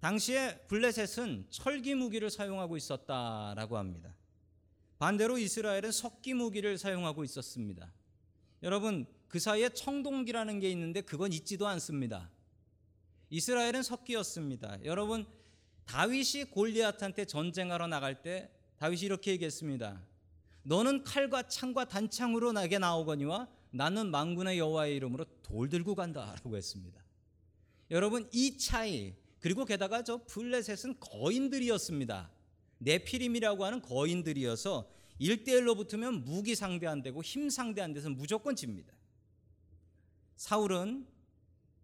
당시에 0.00 0.58
블레셋은 0.66 1.46
철기 1.50 1.94
무기를 1.94 2.28
사용하고 2.28 2.76
있었다라고 2.76 3.78
합니다. 3.78 4.12
반대로 4.98 5.38
이스라엘은 5.38 5.92
석기 5.92 6.34
무기를 6.34 6.78
사용하고 6.78 7.22
있었습니다. 7.22 7.92
여러분 8.64 9.06
그 9.28 9.38
사이에 9.38 9.68
청동기라는 9.68 10.58
게 10.58 10.68
있는데 10.72 11.00
그건 11.00 11.32
있지도 11.32 11.68
않습니다. 11.68 12.28
이스라엘은 13.30 13.82
석기였습니다. 13.82 14.84
여러분 14.84 15.26
다윗이 15.86 16.50
골리앗한테 16.50 17.24
전쟁하러 17.24 17.86
나갈 17.86 18.22
때 18.22 18.50
다윗이 18.76 19.02
이렇게 19.02 19.30
얘기했습니다. 19.32 20.00
너는 20.62 21.04
칼과 21.04 21.48
창과 21.48 21.86
단창으로 21.86 22.52
나게 22.52 22.78
나오거니와 22.78 23.48
나는 23.70 24.10
망군의 24.10 24.58
여호와의 24.58 24.96
이름으로 24.96 25.24
돌 25.42 25.68
들고 25.68 25.94
간다라고 25.94 26.56
했습니다. 26.56 27.02
여러분 27.90 28.28
이 28.32 28.58
차이 28.58 29.14
그리고 29.38 29.64
게다가 29.64 30.02
저 30.02 30.24
블레셋은 30.24 31.00
거인들이었습니다. 31.00 32.30
네피림이라고 32.78 33.64
하는 33.64 33.82
거인들이어서 33.82 34.90
1대1로 35.20 35.76
붙으면 35.76 36.24
무기 36.24 36.54
상대 36.54 36.86
안 36.86 37.02
되고 37.02 37.22
힘 37.22 37.50
상대 37.50 37.80
안 37.80 37.92
돼서 37.92 38.08
무조건 38.10 38.56
집니다. 38.56 38.92
사울은 40.36 41.06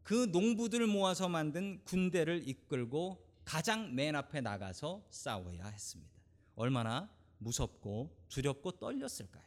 그 0.06 0.28
농부들을 0.30 0.86
모아서 0.86 1.28
만든 1.28 1.82
군대를 1.82 2.48
이끌고 2.48 3.26
가장 3.44 3.92
맨 3.92 4.14
앞에 4.14 4.40
나가서 4.40 5.04
싸워야 5.10 5.66
했습니다. 5.66 6.14
얼마나 6.54 7.12
무섭고 7.38 8.16
두렵고 8.28 8.70
떨렸을까요? 8.78 9.42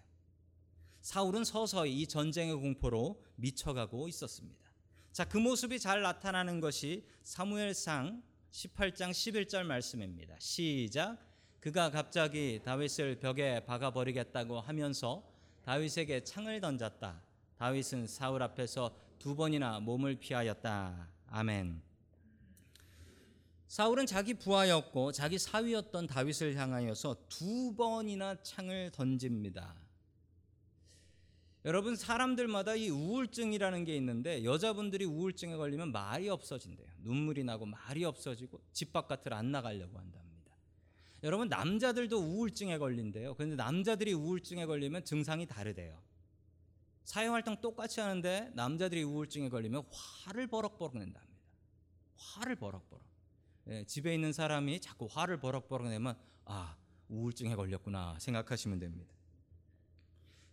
사울은 1.00 1.46
서서히 1.46 2.02
이 2.02 2.06
전쟁의 2.06 2.56
공포로 2.56 3.24
미쳐가고 3.38 4.10
있었습니다. 4.10 4.70
자, 5.14 5.24
그 5.24 5.38
모습이 5.38 5.80
잘 5.80 6.02
나타나는 6.02 6.60
것이 6.60 7.06
사무엘상 7.24 8.22
18장 8.52 9.12
11절 9.12 9.64
말씀입니다. 9.64 10.36
시작. 10.40 11.20
그가 11.62 11.90
갑자기 11.90 12.60
다윗을 12.66 13.22
벽에 13.22 13.64
박아 13.64 13.92
버리겠다고 13.92 14.60
하면서 14.60 15.24
다윗에게 15.64 16.26
창을 16.26 16.60
던졌다. 16.60 17.24
다윗은 17.56 18.08
사울 18.08 18.44
앞에서 18.44 19.09
두 19.20 19.36
번이나 19.36 19.82
몸을 19.82 20.16
피하였다. 20.16 21.08
아멘. 21.28 21.82
사울은 23.68 24.08
자기 24.08 24.34
부하였고 24.34 25.12
자기 25.12 25.38
사위였던 25.38 26.08
다윗을 26.08 26.56
향하여서 26.56 27.18
두 27.28 27.76
번이나 27.76 28.42
창을 28.42 28.92
던집니다. 28.92 29.76
여러분 31.66 31.98
사람들마다 31.98 32.76
이 32.76 32.90
우울증이라는 32.90 33.84
게 33.84 33.96
있는데 33.98 34.46
여자분들이 34.46 35.04
우울증에 35.04 35.56
걸리면 35.56 35.92
말이 35.92 36.30
없어진대요. 36.30 36.88
눈물이 37.02 37.44
나고 37.44 37.66
말이 37.66 38.06
없어지고 38.06 38.62
집 38.72 38.94
바깥을 38.94 39.34
안 39.34 39.52
나가려고 39.52 40.00
한답니다. 40.00 40.56
여러분 41.24 41.50
남자들도 41.50 42.18
우울증에 42.18 42.78
걸린대요. 42.78 43.34
그런데 43.36 43.58
남자들이 43.58 44.14
우울증에 44.14 44.66
걸리면 44.66 45.04
증상이 45.04 45.46
다르대요. 45.46 46.02
사회활동 47.10 47.60
똑같이 47.60 48.00
하는데 48.02 48.52
남자들이 48.54 49.02
우울증에 49.02 49.50
걸리면 49.50 49.82
화를 49.92 50.46
버럭버럭 50.46 50.96
낸답니다. 50.96 51.40
화를 52.16 52.56
버럭버럭. 52.56 53.04
예, 53.70 53.84
집에 53.86 54.14
있는 54.14 54.32
사람이 54.32 54.80
자꾸 54.80 55.08
화를 55.10 55.40
버럭버럭 55.40 55.88
내면 55.88 56.16
아 56.46 56.78
우울증에 57.08 57.56
걸렸구나 57.56 58.16
생각하시면 58.20 58.78
됩니다. 58.78 59.12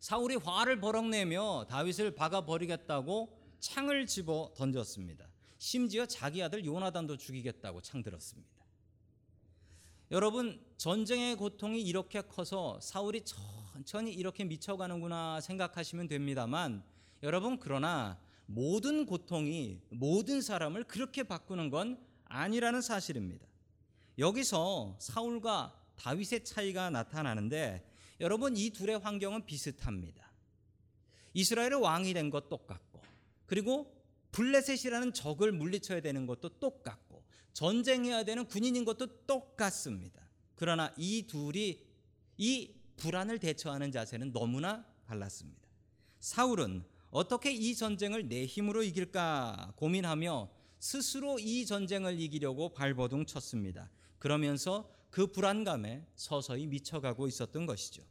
사울이 0.00 0.36
화를 0.36 0.80
버럭내며 0.80 1.66
다윗을 1.68 2.14
박아 2.14 2.46
버리겠다고 2.46 3.38
창을 3.60 4.06
집어 4.06 4.50
던졌습니다. 4.56 5.28
심지어 5.58 6.06
자기 6.06 6.42
아들 6.42 6.64
요나단도 6.64 7.18
죽이겠다고 7.18 7.82
창 7.82 8.02
들었습니다. 8.02 8.50
여러분 10.10 10.64
전쟁의 10.78 11.36
고통이 11.36 11.82
이렇게 11.82 12.22
커서 12.22 12.80
사울이 12.80 13.26
천천히 13.76 14.12
이렇게 14.14 14.42
미쳐가는구나 14.44 15.40
생각하시면 15.42 16.08
됩니다만 16.08 16.82
여러분 17.22 17.58
그러나 17.58 18.18
모든 18.46 19.04
고통이 19.04 19.82
모든 19.90 20.40
사람을 20.40 20.84
그렇게 20.84 21.24
바꾸는 21.24 21.68
건 21.68 21.98
아니라는 22.24 22.80
사실입니다. 22.80 23.46
여기서 24.18 24.96
사울과 24.98 25.78
다윗의 25.96 26.44
차이가 26.44 26.88
나타나는데 26.88 27.86
여러분 28.20 28.56
이 28.56 28.70
둘의 28.70 28.98
환경은 28.98 29.44
비슷합니다. 29.44 30.32
이스라엘의 31.34 31.74
왕이 31.74 32.14
된 32.14 32.30
것 32.30 32.48
똑같고 32.48 33.02
그리고 33.44 33.94
블레셋이라는 34.32 35.12
적을 35.12 35.52
물리쳐야 35.52 36.00
되는 36.00 36.26
것도 36.26 36.60
똑같고 36.60 37.22
전쟁해야 37.52 38.24
되는 38.24 38.46
군인인 38.46 38.86
것도 38.86 39.26
똑같습니다. 39.26 40.26
그러나 40.54 40.94
이 40.96 41.26
둘이 41.26 41.84
이 42.38 42.75
불안을 42.96 43.38
대처하는 43.38 43.92
자세는 43.92 44.32
너무나 44.32 44.84
달랐습니다. 45.06 45.68
사울은 46.20 46.84
어떻게 47.10 47.52
이 47.52 47.74
전쟁을 47.74 48.28
내 48.28 48.46
힘으로 48.46 48.82
이길까 48.82 49.74
고민하며 49.76 50.50
스스로 50.78 51.38
이 51.38 51.64
전쟁을 51.66 52.20
이기려고 52.20 52.72
발버둥 52.72 53.26
쳤습니다. 53.26 53.90
그러면서 54.18 54.90
그 55.10 55.26
불안감에 55.28 56.06
서서히 56.14 56.66
미쳐가고 56.66 57.26
있었던 57.28 57.66
것이죠. 57.66 58.02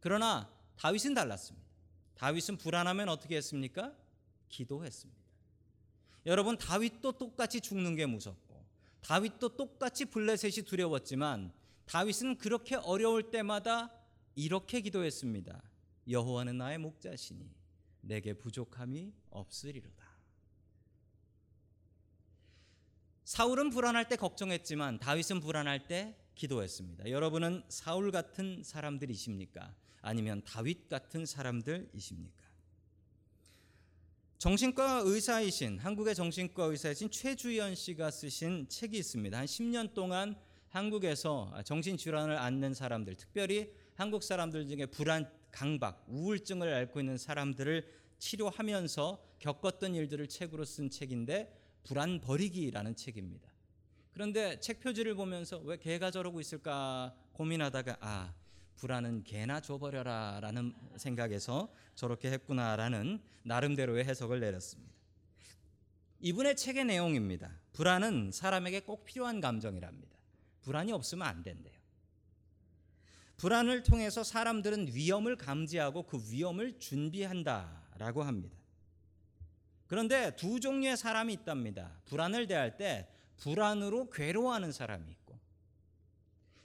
그러나 0.00 0.50
다윗은 0.76 1.14
달랐습니다. 1.14 1.66
다윗은 2.14 2.58
불안하면 2.58 3.08
어떻게 3.08 3.36
했습니까? 3.36 3.94
기도했습니다. 4.48 5.20
여러분 6.26 6.58
다윗도 6.58 7.12
똑같이 7.12 7.60
죽는 7.60 7.96
게 7.96 8.04
무섭고 8.04 8.62
다윗도 9.00 9.56
똑같이 9.56 10.04
블레셋이 10.04 10.66
두려웠지만 10.66 11.52
다윗은 11.86 12.36
그렇게 12.36 12.76
어려울 12.76 13.30
때마다 13.30 13.90
이렇게 14.44 14.80
기도했습니다. 14.80 15.62
여호와는 16.08 16.56
나의 16.56 16.78
목자시니 16.78 17.54
내게 18.00 18.32
부족함이 18.32 19.12
없으리로다. 19.28 20.08
사울은 23.24 23.70
불안할 23.70 24.08
때 24.08 24.16
걱정했지만 24.16 24.98
다윗은 24.98 25.40
불안할 25.40 25.86
때 25.86 26.16
기도했습니다. 26.34 27.10
여러분은 27.10 27.62
사울 27.68 28.10
같은 28.10 28.62
사람들이십니까? 28.64 29.74
아니면 30.00 30.42
다윗 30.46 30.88
같은 30.88 31.26
사람들이십니까? 31.26 32.48
정신과 34.38 35.02
의사이신 35.04 35.78
한국의 35.80 36.14
정신과 36.14 36.64
의사이신 36.64 37.10
최주연 37.10 37.74
씨가 37.74 38.10
쓰신 38.10 38.68
책이 38.70 38.96
있습니다. 38.96 39.36
한 39.38 39.44
10년 39.44 39.92
동안 39.92 40.34
한국에서 40.70 41.52
정신 41.64 41.98
질환을 41.98 42.38
앓는 42.38 42.72
사람들, 42.72 43.16
특별히 43.16 43.70
한국 44.00 44.22
사람들 44.22 44.66
중에 44.66 44.86
불안, 44.86 45.30
강박, 45.50 46.06
우울증을 46.08 46.72
앓고 46.72 47.00
있는 47.00 47.18
사람들을 47.18 47.86
치료하면서 48.18 49.22
겪었던 49.38 49.94
일들을 49.94 50.26
책으로 50.26 50.64
쓴 50.64 50.88
책인데 50.88 51.54
불안 51.84 52.18
버리기라는 52.22 52.96
책입니다. 52.96 53.50
그런데 54.14 54.58
책 54.58 54.80
표지를 54.80 55.16
보면서 55.16 55.58
왜 55.58 55.76
개가 55.76 56.10
저러고 56.12 56.40
있을까 56.40 57.14
고민하다가 57.34 57.98
아 58.00 58.32
불안은 58.76 59.24
개나 59.24 59.60
줘버려라라는 59.60 60.74
생각에서 60.96 61.70
저렇게 61.94 62.30
했구나라는 62.30 63.20
나름대로의 63.42 64.06
해석을 64.06 64.40
내렸습니다. 64.40 64.94
이분의 66.20 66.56
책의 66.56 66.86
내용입니다. 66.86 67.60
불안은 67.74 68.32
사람에게 68.32 68.80
꼭 68.80 69.04
필요한 69.04 69.42
감정이랍니다. 69.42 70.16
불안이 70.62 70.90
없으면 70.90 71.26
안 71.26 71.42
된대요. 71.42 71.79
불안을 73.40 73.82
통해서 73.84 74.22
사람들은 74.22 74.88
위험을 74.92 75.34
감지하고 75.34 76.02
그 76.02 76.22
위험을 76.30 76.78
준비한다라고 76.78 78.22
합니다. 78.22 78.54
그런데 79.86 80.36
두 80.36 80.60
종류의 80.60 80.98
사람이 80.98 81.32
있답니다. 81.32 82.02
불안을 82.04 82.46
대할 82.48 82.76
때 82.76 83.08
불안으로 83.38 84.10
괴로워하는 84.10 84.72
사람이 84.72 85.10
있고 85.10 85.40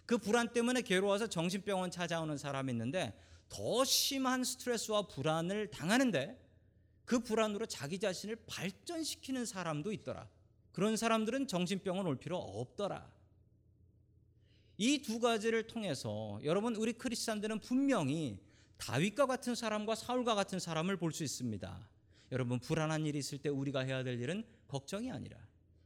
그 0.06 0.18
불안 0.18 0.52
때문에 0.52 0.82
괴로워서 0.82 1.28
정신병원 1.28 1.92
찾아오는 1.92 2.38
사람이 2.38 2.74
있는데 2.74 3.18
더 3.48 3.86
심한 3.86 4.44
스트레스와 4.44 5.08
불안을 5.08 5.72
당하는데 5.72 6.38
그 7.06 7.20
불안으로 7.20 7.68
자기 7.68 8.00
자신을 8.00 8.36
발전시키는 8.48 9.46
사람도 9.46 9.94
있더라. 9.94 10.28
그런 10.74 10.98
사람들은 10.98 11.48
정신병원 11.48 12.06
올 12.06 12.18
필요 12.18 12.38
없더라. 12.38 13.15
이 14.78 15.02
두 15.02 15.20
가지를 15.20 15.68
통해서 15.68 16.40
여러분 16.44 16.76
우리 16.76 16.94
크리스천들은 16.94 17.60
분명히 17.60 18.40
다윗과 18.78 19.26
같은 19.26 19.56
사람과 19.56 19.96
사울과 19.96 20.36
같은 20.36 20.60
사람을 20.60 20.98
볼 20.98 21.12
수 21.14 21.24
있습니다. 21.24 21.90
여러분 22.32 22.60
불안한 22.60 23.06
일이 23.06 23.20
있을 23.20 23.38
때 23.38 23.50
우리가 23.50 23.82
해야 23.82 24.04
될 24.04 24.20
일은 24.20 24.44
걱정이 24.68 25.12
아니라 25.12 25.38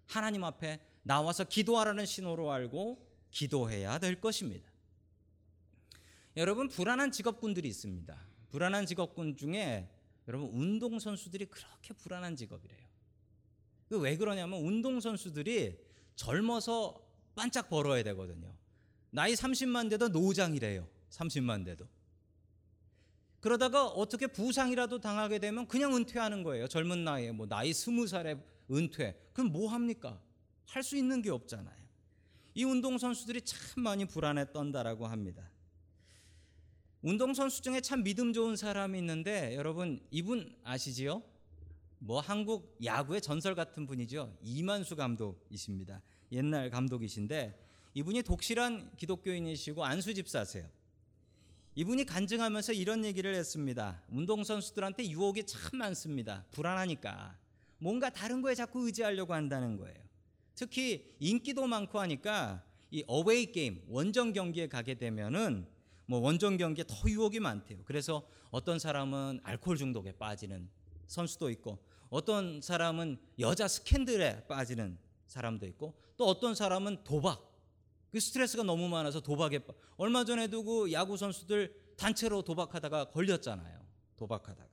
하나님 0.07 0.43
앞에 0.43 0.79
나와서 1.03 1.43
기도하라는 1.43 2.05
신호로 2.05 2.51
알고 2.51 3.05
기도해야 3.29 3.99
될 3.99 4.19
것입니다. 4.19 4.67
여러분 6.37 6.67
불안한 6.67 7.11
직업군들이 7.11 7.67
있습니다. 7.67 8.17
불안한 8.49 8.85
직업군 8.87 9.35
중에 9.35 9.87
여러분 10.27 10.49
운동 10.49 10.97
선수들이 10.97 11.45
그렇게 11.45 11.93
불안한 11.93 12.35
직업이래요. 12.35 12.87
그왜 13.89 14.17
그러냐면 14.17 14.61
운동 14.63 14.99
선수들이 14.99 15.77
젊어서 16.15 17.03
반짝 17.35 17.69
벌어야 17.69 18.01
되거든요. 18.03 18.55
나이 19.11 19.33
30만 19.33 19.89
돼도 19.89 20.09
노장이래요. 20.09 20.87
30만 21.09 21.65
돼도. 21.65 21.87
그러다가 23.39 23.87
어떻게 23.87 24.27
부상이라도 24.27 24.99
당하게 24.99 25.39
되면 25.39 25.65
그냥 25.67 25.95
은퇴하는 25.95 26.43
거예요. 26.43 26.67
젊은 26.67 27.03
나이에 27.03 27.31
뭐 27.31 27.47
나이 27.47 27.71
20살에 27.71 28.41
은퇴. 28.71 29.17
그럼 29.33 29.51
뭐 29.51 29.69
합니까? 29.71 30.21
할 30.65 30.83
수 30.83 30.95
있는 30.95 31.21
게 31.21 31.31
없잖아요. 31.31 31.79
이 32.53 32.63
운동 32.63 32.97
선수들이 32.97 33.41
참 33.41 33.83
많이 33.83 34.05
불안에 34.05 34.51
떤다라고 34.51 35.07
합니다. 35.07 35.49
운동 37.01 37.33
선수 37.33 37.61
중에 37.61 37.79
참 37.81 38.03
믿음 38.03 38.33
좋은 38.33 38.55
사람이 38.57 38.97
있는데 38.99 39.55
여러분 39.55 39.99
이분 40.11 40.53
아시지요? 40.63 41.23
뭐 41.97 42.19
한국 42.19 42.77
야구의 42.83 43.21
전설 43.21 43.55
같은 43.55 43.85
분이죠. 43.85 44.37
이만수 44.41 44.95
감독이십니다. 44.95 46.01
옛날 46.31 46.69
감독이신데 46.69 47.68
이분이 47.93 48.23
독실한 48.23 48.91
기독교인이시고 48.97 49.83
안수 49.83 50.13
집사세요. 50.13 50.69
이분이 51.75 52.05
간증하면서 52.05 52.73
이런 52.73 53.05
얘기를 53.05 53.33
했습니다. 53.35 54.01
운동 54.09 54.43
선수들한테 54.43 55.09
유혹이 55.09 55.45
참 55.45 55.79
많습니다. 55.79 56.45
불안하니까 56.51 57.37
뭔가 57.77 58.09
다른 58.09 58.41
거에 58.41 58.53
자꾸 58.55 58.85
의지하려고 58.85 59.33
한다는 59.33 59.77
거예요. 59.77 59.95
특히 60.55 61.15
인기도 61.19 61.65
많고 61.67 61.99
하니까 61.99 62.63
이 62.91 63.03
어웨이 63.07 63.51
게임 63.51 63.81
원정 63.87 64.33
경기에 64.33 64.67
가게 64.67 64.95
되면은 64.95 65.67
뭐 66.05 66.19
원정 66.19 66.57
경기에 66.57 66.83
더 66.87 66.95
유혹이 67.07 67.39
많대요. 67.39 67.83
그래서 67.85 68.27
어떤 68.51 68.79
사람은 68.79 69.39
알코올 69.43 69.77
중독에 69.77 70.11
빠지는 70.11 70.69
선수도 71.07 71.49
있고 71.51 71.79
어떤 72.09 72.61
사람은 72.61 73.17
여자 73.39 73.67
스캔들에 73.67 74.47
빠지는 74.47 74.97
사람도 75.27 75.65
있고 75.67 75.93
또 76.17 76.25
어떤 76.25 76.55
사람은 76.55 77.03
도박 77.03 77.48
그 78.11 78.19
스트레스가 78.19 78.63
너무 78.63 78.87
많아서 78.89 79.19
도박에 79.21 79.59
빠. 79.59 79.73
얼마 79.97 80.23
전에도 80.23 80.63
그 80.63 80.91
야구 80.91 81.17
선수들 81.17 81.73
단체로 81.95 82.41
도박하다가 82.41 83.09
걸렸잖아요. 83.09 83.85
도박하다가. 84.17 84.69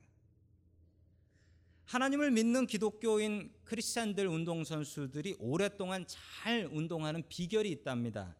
하나님을 1.85 2.31
믿는 2.31 2.67
기독교인 2.67 3.53
크리스찬들 3.63 4.27
운동 4.27 4.63
선수들이 4.63 5.37
오랫동안 5.39 6.05
잘 6.07 6.67
운동하는 6.71 7.23
비결이 7.29 7.69
있답니다. 7.71 8.35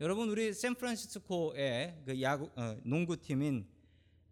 여러분 0.00 0.28
우리 0.28 0.52
샌프란시스코의 0.52 2.02
그 2.04 2.20
야구 2.20 2.50
어, 2.56 2.76
농구팀인 2.82 3.66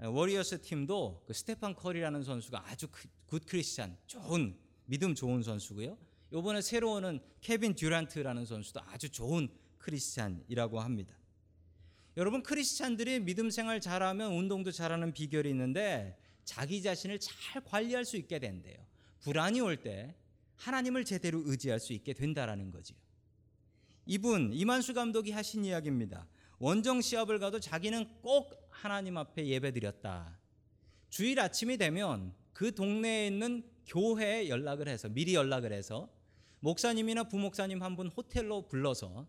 워리어스 0.00 0.60
팀도 0.60 1.22
그 1.26 1.32
스테판 1.32 1.76
커리라는 1.76 2.24
선수가 2.24 2.64
아주 2.66 2.88
good 3.26 3.42
Christian 3.46 3.96
좋은 4.06 4.58
믿음 4.84 5.14
좋은 5.14 5.42
선수고요. 5.42 5.96
이번에 6.32 6.60
새로 6.60 6.92
오는 6.92 7.20
케빈 7.40 7.74
듀란트라는 7.74 8.44
선수도 8.44 8.80
아주 8.86 9.08
좋은 9.08 9.48
크리스찬이라고 9.82 10.80
합니다. 10.80 11.14
여러분 12.16 12.42
크리스찬들이 12.42 13.20
믿음 13.20 13.50
생활 13.50 13.80
잘하면 13.80 14.32
운동도 14.32 14.70
잘하는 14.70 15.12
비결이 15.12 15.50
있는데 15.50 16.16
자기 16.44 16.82
자신을 16.82 17.20
잘 17.20 17.62
관리할 17.64 18.04
수 18.04 18.16
있게 18.16 18.38
된대요. 18.38 18.76
불안이 19.20 19.60
올 19.60 19.76
때 19.76 20.14
하나님을 20.56 21.04
제대로 21.04 21.42
의지할 21.44 21.80
수 21.80 21.92
있게 21.92 22.12
된다라는 22.12 22.70
거지요. 22.70 22.96
이분 24.06 24.52
이만수 24.52 24.94
감독이 24.94 25.32
하신 25.32 25.64
이야기입니다. 25.64 26.26
원정 26.58 27.00
시합을 27.00 27.38
가도 27.40 27.58
자기는 27.60 28.20
꼭 28.22 28.68
하나님 28.70 29.16
앞에 29.16 29.46
예배드렸다. 29.46 30.38
주일 31.10 31.40
아침이 31.40 31.76
되면 31.76 32.32
그 32.52 32.74
동네에 32.74 33.26
있는 33.26 33.64
교회에 33.86 34.48
연락을 34.48 34.88
해서 34.88 35.08
미리 35.08 35.34
연락을 35.34 35.72
해서 35.72 36.08
목사님이나 36.60 37.24
부목사님 37.24 37.82
한 37.82 37.96
분 37.96 38.08
호텔로 38.08 38.68
불러서 38.68 39.26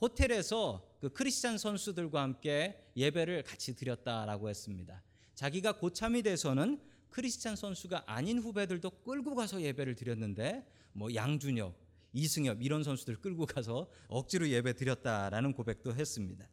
호텔에서 0.00 0.86
그 1.00 1.08
크리스찬 1.10 1.58
선수들과 1.58 2.22
함께 2.22 2.90
예배를 2.96 3.42
같이 3.42 3.74
드렸다라고 3.74 4.48
했습니다. 4.48 5.02
자기가 5.34 5.78
고참이 5.78 6.22
돼서는 6.22 6.80
크리스찬 7.10 7.56
선수가 7.56 8.04
아닌 8.06 8.38
후배들도 8.38 8.90
끌고 9.02 9.34
가서 9.34 9.60
예배를 9.62 9.94
드렸는데 9.94 10.66
뭐 10.92 11.14
양준혁, 11.14 11.74
이승엽 12.12 12.62
이런 12.62 12.82
선수들 12.82 13.16
끌고 13.20 13.46
가서 13.46 13.88
억지로 14.08 14.48
예배 14.48 14.74
드렸다라는 14.74 15.52
고백도 15.52 15.94
했습니다. 15.94 16.48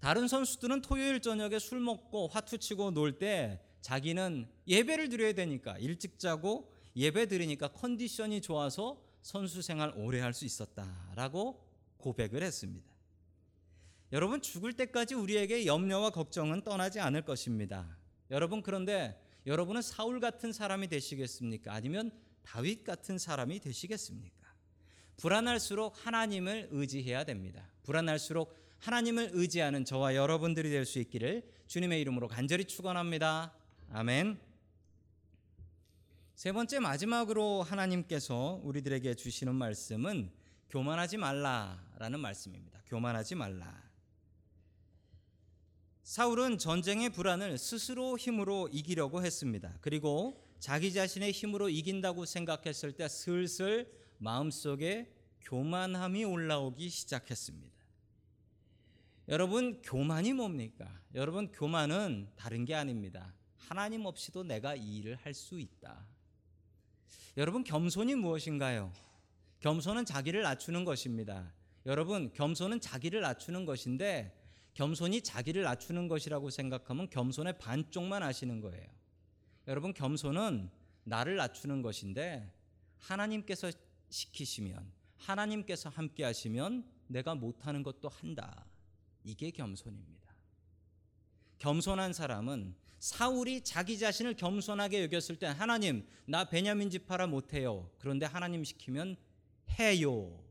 다른 0.00 0.28
선수들은 0.28 0.82
토요일 0.82 1.20
저녁에 1.20 1.58
술 1.58 1.80
먹고 1.80 2.28
화투 2.28 2.58
치고 2.58 2.90
놀 2.90 3.18
때 3.18 3.60
자기는 3.80 4.46
예배를 4.66 5.08
드려야 5.08 5.32
되니까 5.32 5.78
일찍 5.78 6.18
자고 6.18 6.72
예배 6.96 7.26
드리니까 7.26 7.68
컨디션이 7.68 8.40
좋아서 8.40 9.02
선수 9.22 9.62
생활 9.62 9.92
오래 9.96 10.20
할 10.20 10.34
수 10.34 10.44
있었다라고 10.44 11.63
고백을 12.04 12.42
했습니다. 12.42 12.92
여러분 14.12 14.42
죽을 14.42 14.74
때까지 14.74 15.14
우리에게 15.14 15.64
염려와 15.64 16.10
걱정은 16.10 16.62
떠나지 16.62 17.00
않을 17.00 17.22
것입니다. 17.22 17.96
여러분 18.30 18.62
그런데 18.62 19.18
여러분은 19.46 19.80
사울 19.80 20.20
같은 20.20 20.52
사람이 20.52 20.88
되시겠습니까? 20.88 21.72
아니면 21.72 22.10
다윗 22.42 22.84
같은 22.84 23.16
사람이 23.16 23.60
되시겠습니까? 23.60 24.44
불안할수록 25.16 26.06
하나님을 26.06 26.68
의지해야 26.72 27.24
됩니다. 27.24 27.66
불안할수록 27.82 28.54
하나님을 28.80 29.30
의지하는 29.32 29.86
저와 29.86 30.14
여러분들이 30.14 30.68
될 30.68 30.84
수 30.84 30.98
있기를 30.98 31.42
주님의 31.66 32.02
이름으로 32.02 32.28
간절히 32.28 32.66
축원합니다. 32.66 33.54
아멘. 33.90 34.38
세 36.34 36.52
번째 36.52 36.80
마지막으로 36.80 37.62
하나님께서 37.62 38.60
우리들에게 38.62 39.14
주시는 39.14 39.54
말씀은 39.54 40.43
교만하지 40.70 41.16
말라라는 41.18 42.20
말씀입니다. 42.20 42.82
교만하지 42.86 43.34
말라. 43.34 43.82
사울은 46.02 46.58
전쟁의 46.58 47.10
불안을 47.10 47.56
스스로 47.56 48.18
힘으로 48.18 48.68
이기려고 48.68 49.24
했습니다. 49.24 49.78
그리고 49.80 50.44
자기 50.58 50.92
자신의 50.92 51.32
힘으로 51.32 51.68
이긴다고 51.68 52.26
생각했을 52.26 52.92
때 52.92 53.08
슬슬 53.08 53.90
마음속에 54.18 55.14
교만함이 55.40 56.24
올라오기 56.24 56.88
시작했습니다. 56.88 57.74
여러분, 59.28 59.80
교만이 59.82 60.34
뭡니까? 60.34 61.00
여러분, 61.14 61.50
교만은 61.52 62.28
다른 62.36 62.64
게 62.66 62.74
아닙니다. 62.74 63.32
하나님 63.56 64.04
없이도 64.04 64.44
내가 64.44 64.74
이 64.74 64.98
일을 64.98 65.16
할 65.16 65.32
수 65.32 65.58
있다. 65.58 66.06
여러분, 67.38 67.64
겸손이 67.64 68.14
무엇인가요? 68.14 68.92
겸손은 69.64 70.04
자기를 70.04 70.42
낮추는 70.42 70.84
것입니다. 70.84 71.50
여러분, 71.86 72.30
겸손은 72.34 72.82
자기를 72.82 73.22
낮추는 73.22 73.64
것인데 73.64 74.38
겸손이 74.74 75.22
자기를 75.22 75.62
낮추는 75.62 76.06
것이라고 76.06 76.50
생각하면 76.50 77.08
겸손의 77.08 77.56
반쪽만 77.56 78.22
아시는 78.22 78.60
거예요. 78.60 78.86
여러분, 79.66 79.94
겸손은 79.94 80.68
나를 81.04 81.36
낮추는 81.36 81.80
것인데 81.80 82.52
하나님께서 82.98 83.72
시키시면 84.10 84.92
하나님께서 85.16 85.88
함께 85.88 86.24
하시면 86.24 86.84
내가 87.06 87.34
못하는 87.34 87.82
것도 87.82 88.10
한다. 88.10 88.66
이게 89.22 89.50
겸손입니다. 89.50 90.34
겸손한 91.58 92.12
사람은 92.12 92.74
사울이 92.98 93.62
자기 93.62 93.98
자신을 93.98 94.34
겸손하게 94.34 95.04
여겼을 95.04 95.36
때 95.36 95.46
하나님 95.46 96.06
나 96.26 96.44
베냐민 96.44 96.90
지파라 96.90 97.28
못해요. 97.28 97.90
그런데 97.98 98.26
하나님 98.26 98.62
시키면 98.62 99.16
해요. 99.78 100.42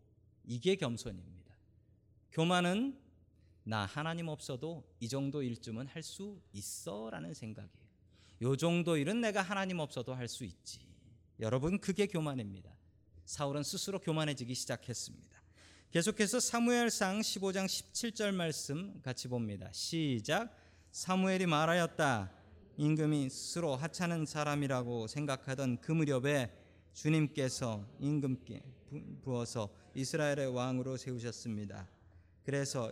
이게 0.46 0.76
겸손입니다. 0.76 1.54
교만은 2.32 3.00
나 3.64 3.86
하나님 3.86 4.28
없어도 4.28 4.84
이 5.00 5.08
정도 5.08 5.42
일쯤은 5.42 5.88
할 5.88 6.04
수 6.04 6.42
있어라는 6.52 7.34
생각이에요. 7.34 7.84
요 8.42 8.56
정도 8.58 8.98
일은 8.98 9.22
내가 9.22 9.42
하나님 9.42 9.80
없어도 9.80 10.14
할 10.14 10.28
수 10.28 10.44
있지. 10.44 10.80
여러분 11.40 11.80
그게 11.80 12.08
교만입니다. 12.08 12.70
사울은 13.26 13.64
스스로 13.64 14.00
교만해지기 14.00 14.54
시작했습니다. 14.54 15.42
계속해서 15.92 16.40
사무엘상 16.40 17.22
15장 17.22 17.66
17절 17.66 18.34
말씀 18.34 19.00
같이 19.02 19.28
봅니다. 19.28 19.70
시작. 19.72 20.54
사무엘이 20.92 21.46
말하였다. 21.46 22.32
임금이 22.78 23.30
스스로 23.30 23.76
하찮은 23.76 24.26
사람이라고 24.26 25.08
생각하던 25.08 25.80
그 25.82 25.92
무렵에 25.92 26.52
주님께서 26.94 27.88
임금께 28.00 28.64
부어서 29.22 29.70
이스라엘의 29.96 30.48
왕으로 30.54 30.98
세우셨습니다. 30.98 31.88
그래서 32.44 32.92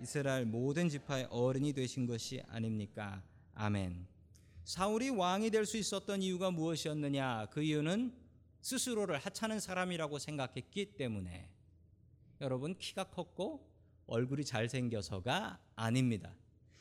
이스라엘 0.00 0.44
모든 0.44 0.88
지파의 0.88 1.28
어른이 1.30 1.72
되신 1.72 2.06
것이 2.06 2.42
아닙니까? 2.48 3.22
아멘. 3.54 4.06
사울이 4.64 5.10
왕이 5.10 5.50
될 5.50 5.66
수 5.66 5.76
있었던 5.76 6.22
이유가 6.22 6.50
무엇이었느냐? 6.50 7.46
그 7.50 7.62
이유는 7.62 8.14
스스로를 8.62 9.18
하찮은 9.18 9.60
사람이라고 9.60 10.18
생각했기 10.18 10.96
때문에 10.96 11.50
여러분 12.40 12.76
키가 12.76 13.04
컸고 13.04 13.70
얼굴이 14.06 14.44
잘생겨서가 14.44 15.58
아닙니다. 15.76 16.34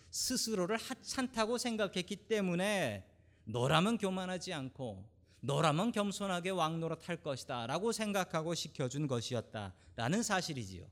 스스로를 0.10 0.78
하찮다고 0.78 1.58
생각했기 1.58 2.16
때문에 2.28 3.06
너라면 3.46 3.98
교만하지 3.98 4.54
않고 4.54 5.04
너라면 5.46 5.92
겸손하게 5.92 6.52
왕노릇 6.52 7.10
할 7.10 7.18
것이다 7.18 7.68
라고 7.68 7.92
생각하고 7.92 8.56
시켜준 8.56 9.08
것이었다 9.08 9.74
라는 9.98 10.24
사실이지요. 10.24 10.86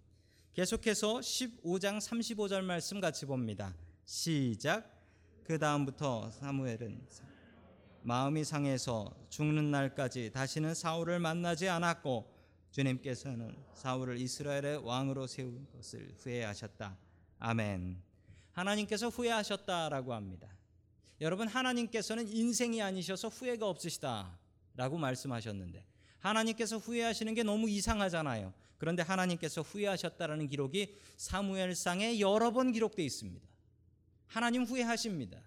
계속해서 0.53 1.19
15장 1.19 1.99
35절 1.99 2.61
말씀 2.61 2.99
같이 2.99 3.25
봅니다. 3.25 3.73
시작. 4.03 4.91
그 5.45 5.57
다음부터 5.57 6.31
사무엘은 6.31 7.01
마음이 8.03 8.43
상해서 8.43 9.15
죽는 9.29 9.71
날까지 9.71 10.31
다시는 10.33 10.73
사울을 10.73 11.19
만나지 11.19 11.69
않았고 11.69 12.29
주님께서는 12.71 13.55
사울을 13.73 14.19
이스라엘의 14.19 14.83
왕으로 14.83 15.27
세운 15.27 15.65
것을 15.71 16.13
후회하셨다. 16.17 16.97
아멘. 17.39 18.01
하나님께서 18.51 19.07
후회하셨다라고 19.07 20.13
합니다. 20.13 20.49
여러분 21.21 21.47
하나님께서는 21.47 22.27
인생이 22.27 22.81
아니셔서 22.81 23.27
후회가 23.27 23.69
없으시다라고 23.69 24.97
말씀하셨는데 24.97 25.85
하나님께서 26.17 26.77
후회하시는 26.77 27.33
게 27.35 27.43
너무 27.43 27.69
이상하잖아요. 27.69 28.53
그런데 28.79 29.03
하나님께서 29.03 29.61
후회하셨다라는 29.61 30.47
기록이 30.47 30.97
사무엘상에 31.17 32.19
여러 32.19 32.51
번 32.51 32.71
기록되어 32.71 33.05
있습니다. 33.05 33.47
하나님 34.25 34.63
후회하십니다. 34.63 35.39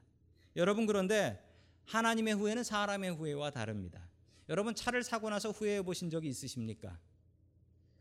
여러분 0.55 0.87
그런데 0.87 1.43
하나님의 1.87 2.35
후회는 2.35 2.63
사람의 2.63 3.17
후회와 3.17 3.51
다릅니다. 3.51 4.09
여러분 4.49 4.77
차를 4.77 5.03
사고 5.03 5.29
나서 5.29 5.51
후회해 5.51 5.83
보신 5.83 6.09
적이 6.09 6.29
있으십니까? 6.29 6.99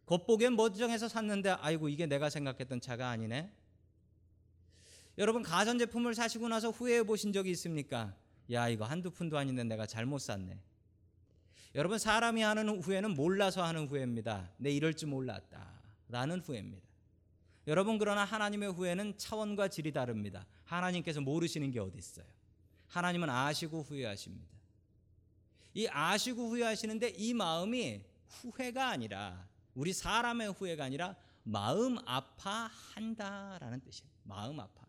겉보기엔 0.06 0.56
멀쩡해서 0.56 1.08
샀는데 1.08 1.50
아이고 1.50 1.90
이게 1.90 2.06
내가 2.06 2.30
생각했던 2.30 2.82
차가 2.82 3.10
아니네. 3.10 3.52
여러분 5.18 5.44
가전제품을 5.44 6.16
사시고 6.16 6.48
나서 6.48 6.72
후회해 6.72 7.04
보신 7.04 7.34
적이 7.34 7.52
있습니까? 7.52 8.16
야 8.52 8.68
이거 8.68 8.86
한두 8.86 9.12
푼도 9.12 9.38
아닌데 9.38 9.64
내가 9.64 9.86
잘못 9.86 10.20
샀네. 10.20 10.60
여러분 11.76 11.98
사람이 11.98 12.42
하는 12.42 12.82
후회는 12.82 13.16
몰라서 13.16 13.64
하는 13.64 13.88
후회입니다. 13.88 14.52
내 14.58 14.72
이럴 14.72 14.94
줄 14.94 15.10
몰랐다. 15.10 15.82
라는 16.10 16.40
후회입니다. 16.40 16.88
여러분 17.68 17.98
그러나 17.98 18.26
하나님의 18.26 18.74
후회는 18.74 19.18
차원과 19.18 19.70
질이 19.70 19.92
다릅니다. 19.94 20.46
하나님께서 20.66 21.22
모르시는 21.22 21.72
게 21.72 21.80
어디 21.80 21.98
있어요? 21.98 22.26
하나님은 22.88 23.30
아시고 23.30 23.84
후회하십니다. 23.84 24.54
이 25.74 25.88
아시고 25.88 26.50
후회하시는데 26.50 27.10
이 27.18 27.34
마음이 27.34 28.02
후회가 28.28 28.90
아니라 28.90 29.48
우리 29.74 29.94
사람의 29.94 30.54
후회가 30.54 30.84
아니라 30.86 31.16
마음 31.44 31.98
아파한다라는 32.06 33.82
뜻이에요. 33.82 34.10
마음 34.24 34.60
아파. 34.60 34.83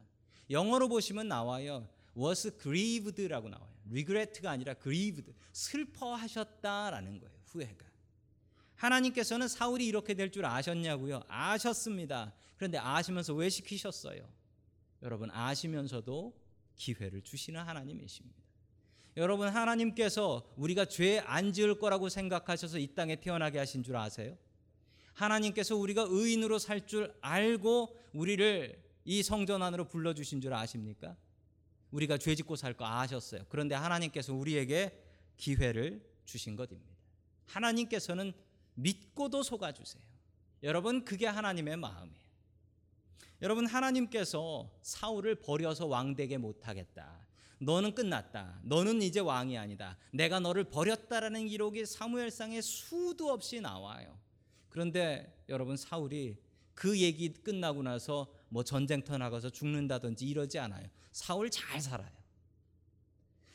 영어로 0.50 0.88
보시면 0.88 1.28
나와요. 1.28 1.88
was 2.16 2.50
grieved라고 2.58 3.48
나와요. 3.48 3.68
regret가 3.90 4.50
아니라 4.50 4.74
grieved. 4.74 5.32
슬퍼하셨다라는 5.52 7.20
거예요. 7.20 7.34
후회가. 7.46 7.86
하나님께서는 8.76 9.48
사울이 9.48 9.86
이렇게 9.86 10.14
될 10.14 10.30
줄 10.30 10.44
아셨냐고요? 10.44 11.22
아셨습니다. 11.28 12.34
그런데 12.56 12.78
아시면서 12.78 13.32
왜 13.34 13.48
시키셨어요? 13.48 14.28
여러분 15.02 15.30
아시면서도 15.30 16.34
기회를 16.76 17.22
주시는 17.22 17.60
하나님이십니다. 17.62 18.42
여러분 19.16 19.48
하나님께서 19.48 20.52
우리가 20.56 20.86
죄 20.86 21.20
안 21.20 21.52
지을 21.52 21.78
거라고 21.78 22.08
생각하셔서 22.08 22.78
이 22.78 22.94
땅에 22.94 23.16
태어나게 23.16 23.58
하신 23.58 23.82
줄 23.84 23.96
아세요? 23.96 24.36
하나님께서 25.14 25.76
우리가 25.76 26.06
의인으로 26.08 26.58
살 26.58 26.86
줄 26.86 27.14
알고 27.20 27.96
우리를 28.12 28.82
이 29.04 29.22
성전 29.22 29.62
안으로 29.62 29.86
불러주신 29.86 30.40
줄 30.40 30.54
아십니까? 30.54 31.16
우리가 31.90 32.18
죄 32.18 32.34
짓고 32.34 32.56
살 32.56 32.74
거 32.74 32.86
아셨어요. 32.86 33.44
그런데 33.48 33.74
하나님께서 33.74 34.34
우리에게 34.34 35.00
기회를 35.36 36.04
주신 36.24 36.56
것입니다. 36.56 36.92
하나님께서는 37.46 38.32
믿고도 38.74 39.42
속아주세요. 39.42 40.02
여러분, 40.62 41.04
그게 41.04 41.26
하나님의 41.26 41.76
마음이에요. 41.76 42.24
여러분, 43.42 43.66
하나님께서 43.66 44.70
사울을 44.82 45.36
버려서 45.36 45.86
왕되게 45.86 46.38
못하겠다. 46.38 47.24
너는 47.58 47.94
끝났다. 47.94 48.60
너는 48.62 49.02
이제 49.02 49.20
왕이 49.20 49.56
아니다. 49.58 49.96
내가 50.12 50.40
너를 50.40 50.64
버렸다라는 50.64 51.46
기록이 51.46 51.86
사무엘상에 51.86 52.60
수도 52.60 53.30
없이 53.30 53.60
나와요. 53.60 54.18
그런데 54.68 55.44
여러분 55.48 55.76
사울이 55.76 56.36
그 56.74 56.98
얘기 57.00 57.32
끝나고 57.32 57.82
나서 57.82 58.32
뭐 58.48 58.62
전쟁터 58.62 59.18
나가서 59.18 59.50
죽는다든지 59.50 60.26
이러지 60.26 60.58
않아요. 60.58 60.88
사울 61.12 61.50
잘 61.50 61.80
살아요. 61.80 62.10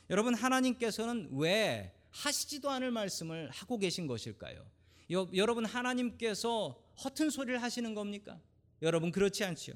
여러분 0.10 0.34
하나님께서는 0.34 1.30
왜 1.34 1.94
하시지도 2.12 2.70
않을 2.70 2.92
말씀을 2.92 3.50
하고 3.52 3.78
계신 3.78 4.08
것일까요? 4.08 4.66
여, 5.12 5.30
여러분 5.34 5.66
하나님께서 5.66 6.82
허튼 7.04 7.30
소리를 7.30 7.62
하시는 7.62 7.94
겁니까? 7.94 8.40
여러분 8.82 9.12
그렇지 9.12 9.44
않지요. 9.44 9.76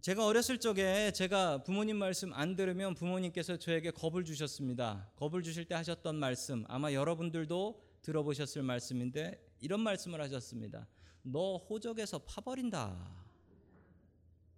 제가 0.00 0.26
어렸을 0.26 0.58
적에 0.58 1.12
제가 1.12 1.62
부모님 1.62 1.96
말씀 1.96 2.32
안 2.32 2.56
들으면 2.56 2.94
부모님께서 2.94 3.56
저에게 3.56 3.92
겁을 3.92 4.24
주셨습니다. 4.24 5.08
겁을 5.16 5.42
주실 5.42 5.66
때 5.66 5.74
하셨던 5.76 6.16
말씀 6.16 6.64
아마 6.66 6.92
여러분들도 6.92 7.80
들어보셨을 8.02 8.62
말씀인데 8.62 9.40
이런 9.60 9.80
말씀을 9.80 10.20
하셨습니다. 10.22 10.88
너 11.22 11.56
호적에서 11.56 12.18
파버린다. 12.20 13.22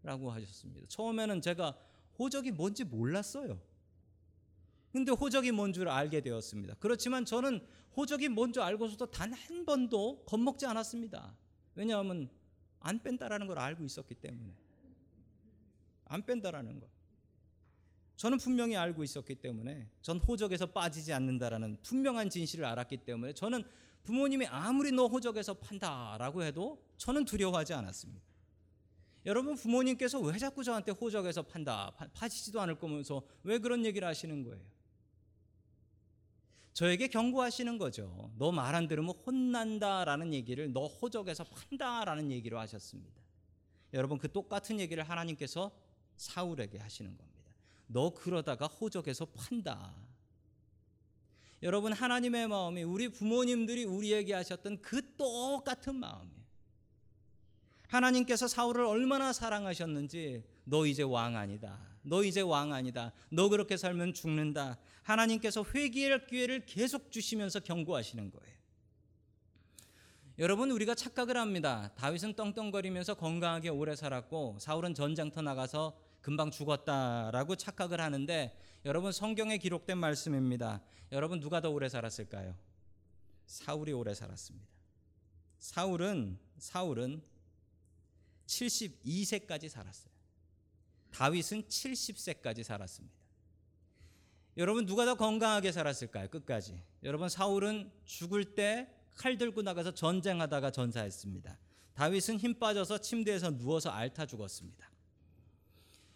라고 0.03 0.31
하셨습니다. 0.31 0.87
처음에는 0.89 1.41
제가 1.41 1.77
호적이 2.19 2.53
뭔지 2.53 2.85
몰랐어요. 2.85 3.59
근데 4.93 5.11
호적이 5.13 5.51
뭔 5.53 5.73
줄 5.73 5.89
알게 5.89 6.21
되었습니다. 6.21 6.75
그렇지만 6.79 7.25
저는 7.25 7.67
호적이 7.97 8.29
뭔 8.29 8.53
줄 8.53 8.63
알고서도 8.63 9.07
단 9.11 9.33
한 9.33 9.65
번도 9.65 10.25
겁먹지 10.27 10.67
않았습니다. 10.67 11.35
왜냐하면 11.75 12.29
안 12.81 13.03
뺀다라는 13.03 13.47
걸 13.47 13.59
알고 13.59 13.85
있었기 13.85 14.15
때문에. 14.15 14.53
안 16.07 16.25
뺀다라는 16.25 16.81
것. 16.81 16.89
저는 18.17 18.39
분명히 18.39 18.77
알고 18.77 19.03
있었기 19.03 19.35
때문에 19.37 19.89
전 20.03 20.19
호적에서 20.19 20.67
빠지지 20.67 21.13
않는다라는 21.13 21.79
분명한 21.83 22.31
진실을 22.31 22.65
알았기 22.67 22.99
때문에 22.99 23.33
저는 23.33 23.65
부모님이 24.05 24.47
아무리 24.47 24.93
너 24.93 25.07
호적에서 25.07 25.55
판다라고 25.55 26.43
해도 26.45 26.83
저는 26.99 27.25
두려워하지 27.25 27.75
않았습니다. 27.75 28.23
여러분 29.27 29.57
부모님께서 29.57 30.21
왜 30.21 30.39
자꾸 30.39 30.63
저한테 30.63 30.93
호적에서 30.93 31.43
판다 31.43 31.91
파시지도 32.13 32.61
않을 32.61 32.79
거면서 32.79 33.23
왜 33.43 33.59
그런 33.59 33.85
얘기를 33.87 34.07
하시는 34.07 34.45
거예요? 34.45 34.63
저에게 36.75 37.09
경고하시는 37.09 37.79
거죠. 37.79 38.31
너 38.37 38.51
말 38.53 38.75
안 38.75 38.89
들으면 38.89 39.15
혼난다라는 39.25 40.35
얘기를 40.35 40.73
너 40.73 40.87
호적에서 40.87 41.45
판다라는 41.45 42.31
얘기로 42.33 42.59
하셨습니다. 42.59 43.23
여러분 43.95 44.19
그 44.19 44.31
똑같은 44.31 44.81
얘기를 44.81 45.03
하나님께서 45.09 45.71
사울에게 46.17 46.79
하시는 46.79 47.17
겁니다. 47.17 47.55
너 47.87 48.11
그러다가 48.13 48.67
호적에서 48.67 49.27
판다. 49.27 49.95
여러분 51.65 51.95
하나님의 51.95 52.47
마음이 52.47 52.83
우리 52.83 53.09
부모님들이 53.09 53.85
우리에게 53.85 54.35
하셨던 54.35 54.83
그 54.83 55.17
똑같은 55.17 55.95
마음이에요. 55.97 56.45
하나님께서 57.89 58.47
사울을 58.47 58.85
얼마나 58.85 59.33
사랑하셨는지 59.33 60.45
너 60.65 60.85
이제 60.85 61.03
왕 61.03 61.37
아니다. 61.37 61.81
너 62.03 62.23
이제 62.23 62.43
왕 62.43 62.75
아니다. 62.75 63.13
너 63.31 63.49
그렇게 63.49 63.79
살면 63.79 64.13
죽는다. 64.13 64.79
하나님께서 65.05 65.65
회개할 65.75 66.27
기회를 66.27 66.67
계속 66.67 67.11
주시면서 67.11 67.61
경고하시는 67.61 68.31
거예요. 68.31 68.55
여러분 70.39 70.71
우리가 70.71 70.95
착각을 70.95 71.39
합니다. 71.39 71.93
다윗은 71.95 72.35
떵떵거리면서 72.35 73.15
건강하게 73.15 73.71
오래 73.71 73.97
살았고 73.97 74.59
사울은 74.61 74.93
전장터 74.93 75.41
나가서 75.41 75.97
금방 76.25 76.51
죽었다라고 76.51 77.55
착각을 77.55 78.01
하는데 78.01 78.59
여러분 78.85 79.13
성경에 79.13 79.59
기록된 79.59 79.99
말씀입니다. 79.99 80.83
여러분 81.13 81.39
누가 81.39 81.61
더 81.61 81.71
오래 81.71 81.89
살았을까요? 81.89 82.57
사울이 83.47 83.93
오래 83.93 84.15
살았습니다. 84.15 84.67
사울은 85.59 86.39
사울은 86.59 87.23
72세까지 88.47 89.69
살았어요. 89.69 90.13
다윗은 91.13 91.65
70세까지 91.65 92.63
살았습니다. 92.63 93.15
여러분 94.57 94.87
누가 94.87 95.05
더 95.05 95.15
건강하게 95.15 95.71
살았을까요? 95.73 96.29
끝까지. 96.29 96.83
여러분 97.03 97.29
사울은 97.29 97.93
죽을 98.05 98.55
때 98.55 98.89
칼 99.17 99.39
들고 99.39 99.63
나가서 99.63 99.95
전쟁하다가 99.95 100.71
전사했습니다. 100.71 101.59
다윗은 101.95 102.39
힘 102.39 102.59
빠져서 102.59 102.99
침대에서 102.99 103.57
누워서 103.57 103.91
앓다 103.91 104.27
죽었습니다. 104.27 104.91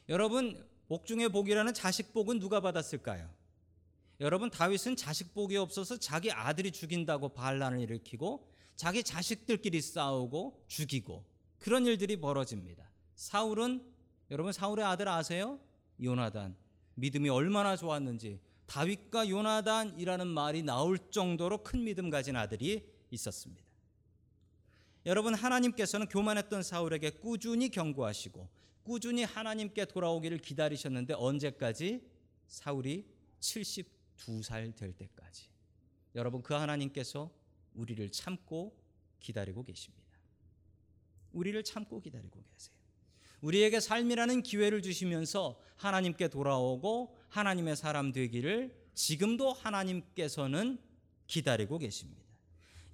여러분 0.09 0.66
복중의 0.88 1.29
복이라는 1.29 1.75
자식 1.75 2.12
복은 2.12 2.38
누가 2.38 2.61
받았을까요? 2.61 3.29
여러분 4.21 4.51
다윗은 4.51 4.97
자식 4.97 5.35
복이 5.35 5.57
없어서 5.57 5.99
자기 5.99 6.33
아들이 6.33 6.73
죽인다고 6.73 7.31
반란을 7.31 7.81
일으키고 7.81 8.49
자기 8.75 9.03
자식들끼리 9.03 9.81
싸우고 9.81 10.64
죽이고 10.66 11.25
그런 11.59 11.87
일들이 11.87 12.18
벌어집니다. 12.21 12.90
사울은 13.14 13.85
여러분 14.31 14.53
사울의 14.53 14.85
아들 14.85 15.09
아세요? 15.09 15.61
요나단. 16.03 16.57
믿음이 16.94 17.29
얼마나 17.29 17.77
좋았는지 17.77 18.40
다윗과 18.66 19.29
요나단이라는 19.29 20.27
말이 20.27 20.62
나올 20.62 20.99
정도로 21.11 21.62
큰 21.62 21.85
믿음 21.85 22.11
가진 22.11 22.37
아들이 22.37 22.88
있었습니다. 23.11 23.62
여러분 25.07 25.35
하나님께서는 25.35 26.09
교만했던 26.09 26.62
사울에게 26.62 27.11
꾸준히 27.11 27.71
경고하시고 27.71 28.49
꾸준히 28.88 29.22
하나님께 29.22 29.85
돌아오기를 29.85 30.38
기다리셨는데 30.38 31.12
언제까지? 31.12 32.01
사울이 32.48 33.05
72살 33.38 34.74
될 34.74 34.94
때까지. 34.94 35.51
여러분 36.14 36.42
그 36.42 36.55
하나님께서 36.55 37.31
우리를 37.74 38.11
참고 38.11 38.74
기다리고 39.20 39.62
계십니다. 39.62 40.09
우리를 41.33 41.62
참고 41.64 42.01
기다리고 42.01 42.42
계세요. 42.42 42.74
우리에게 43.42 43.79
삶이라는 43.79 44.42
기회를 44.42 44.81
주시면서 44.81 45.61
하나님께 45.77 46.29
돌아오고 46.29 47.14
하나님의 47.29 47.77
사람 47.77 48.11
되기를 48.11 48.74
지금도 48.94 49.53
하나님께서는 49.53 50.79
기다리고 51.27 51.77
계십니다. 51.77 52.22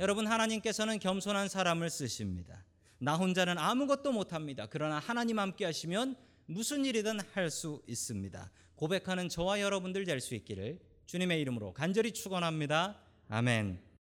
여러분 0.01 0.27
하나님께서는 0.27 0.99
겸손한 0.99 1.49
사람을 1.49 1.89
쓰십니다. 1.89 2.65
나 2.99 3.17
혼자는 3.17 3.59
아무것도 3.59 4.13
못합니다. 4.13 4.67
그러나 4.71 4.99
하나님 4.99 5.39
함께 5.39 5.65
하시면 5.65 6.17
무슨 6.47 6.85
일이든 6.85 7.21
할 7.33 7.51
수 7.51 7.83
있습니다. 7.87 8.51
고백하는 8.77 9.29
저와 9.29 9.61
여러분들 9.61 10.05
될 10.05 10.21
수 10.21 10.35
있기를 10.35 10.79
주님의 11.07 11.41
이름으로 11.41 11.73
간절히 11.73 12.13
축원합니다. 12.13 13.01
아멘. 13.29 13.94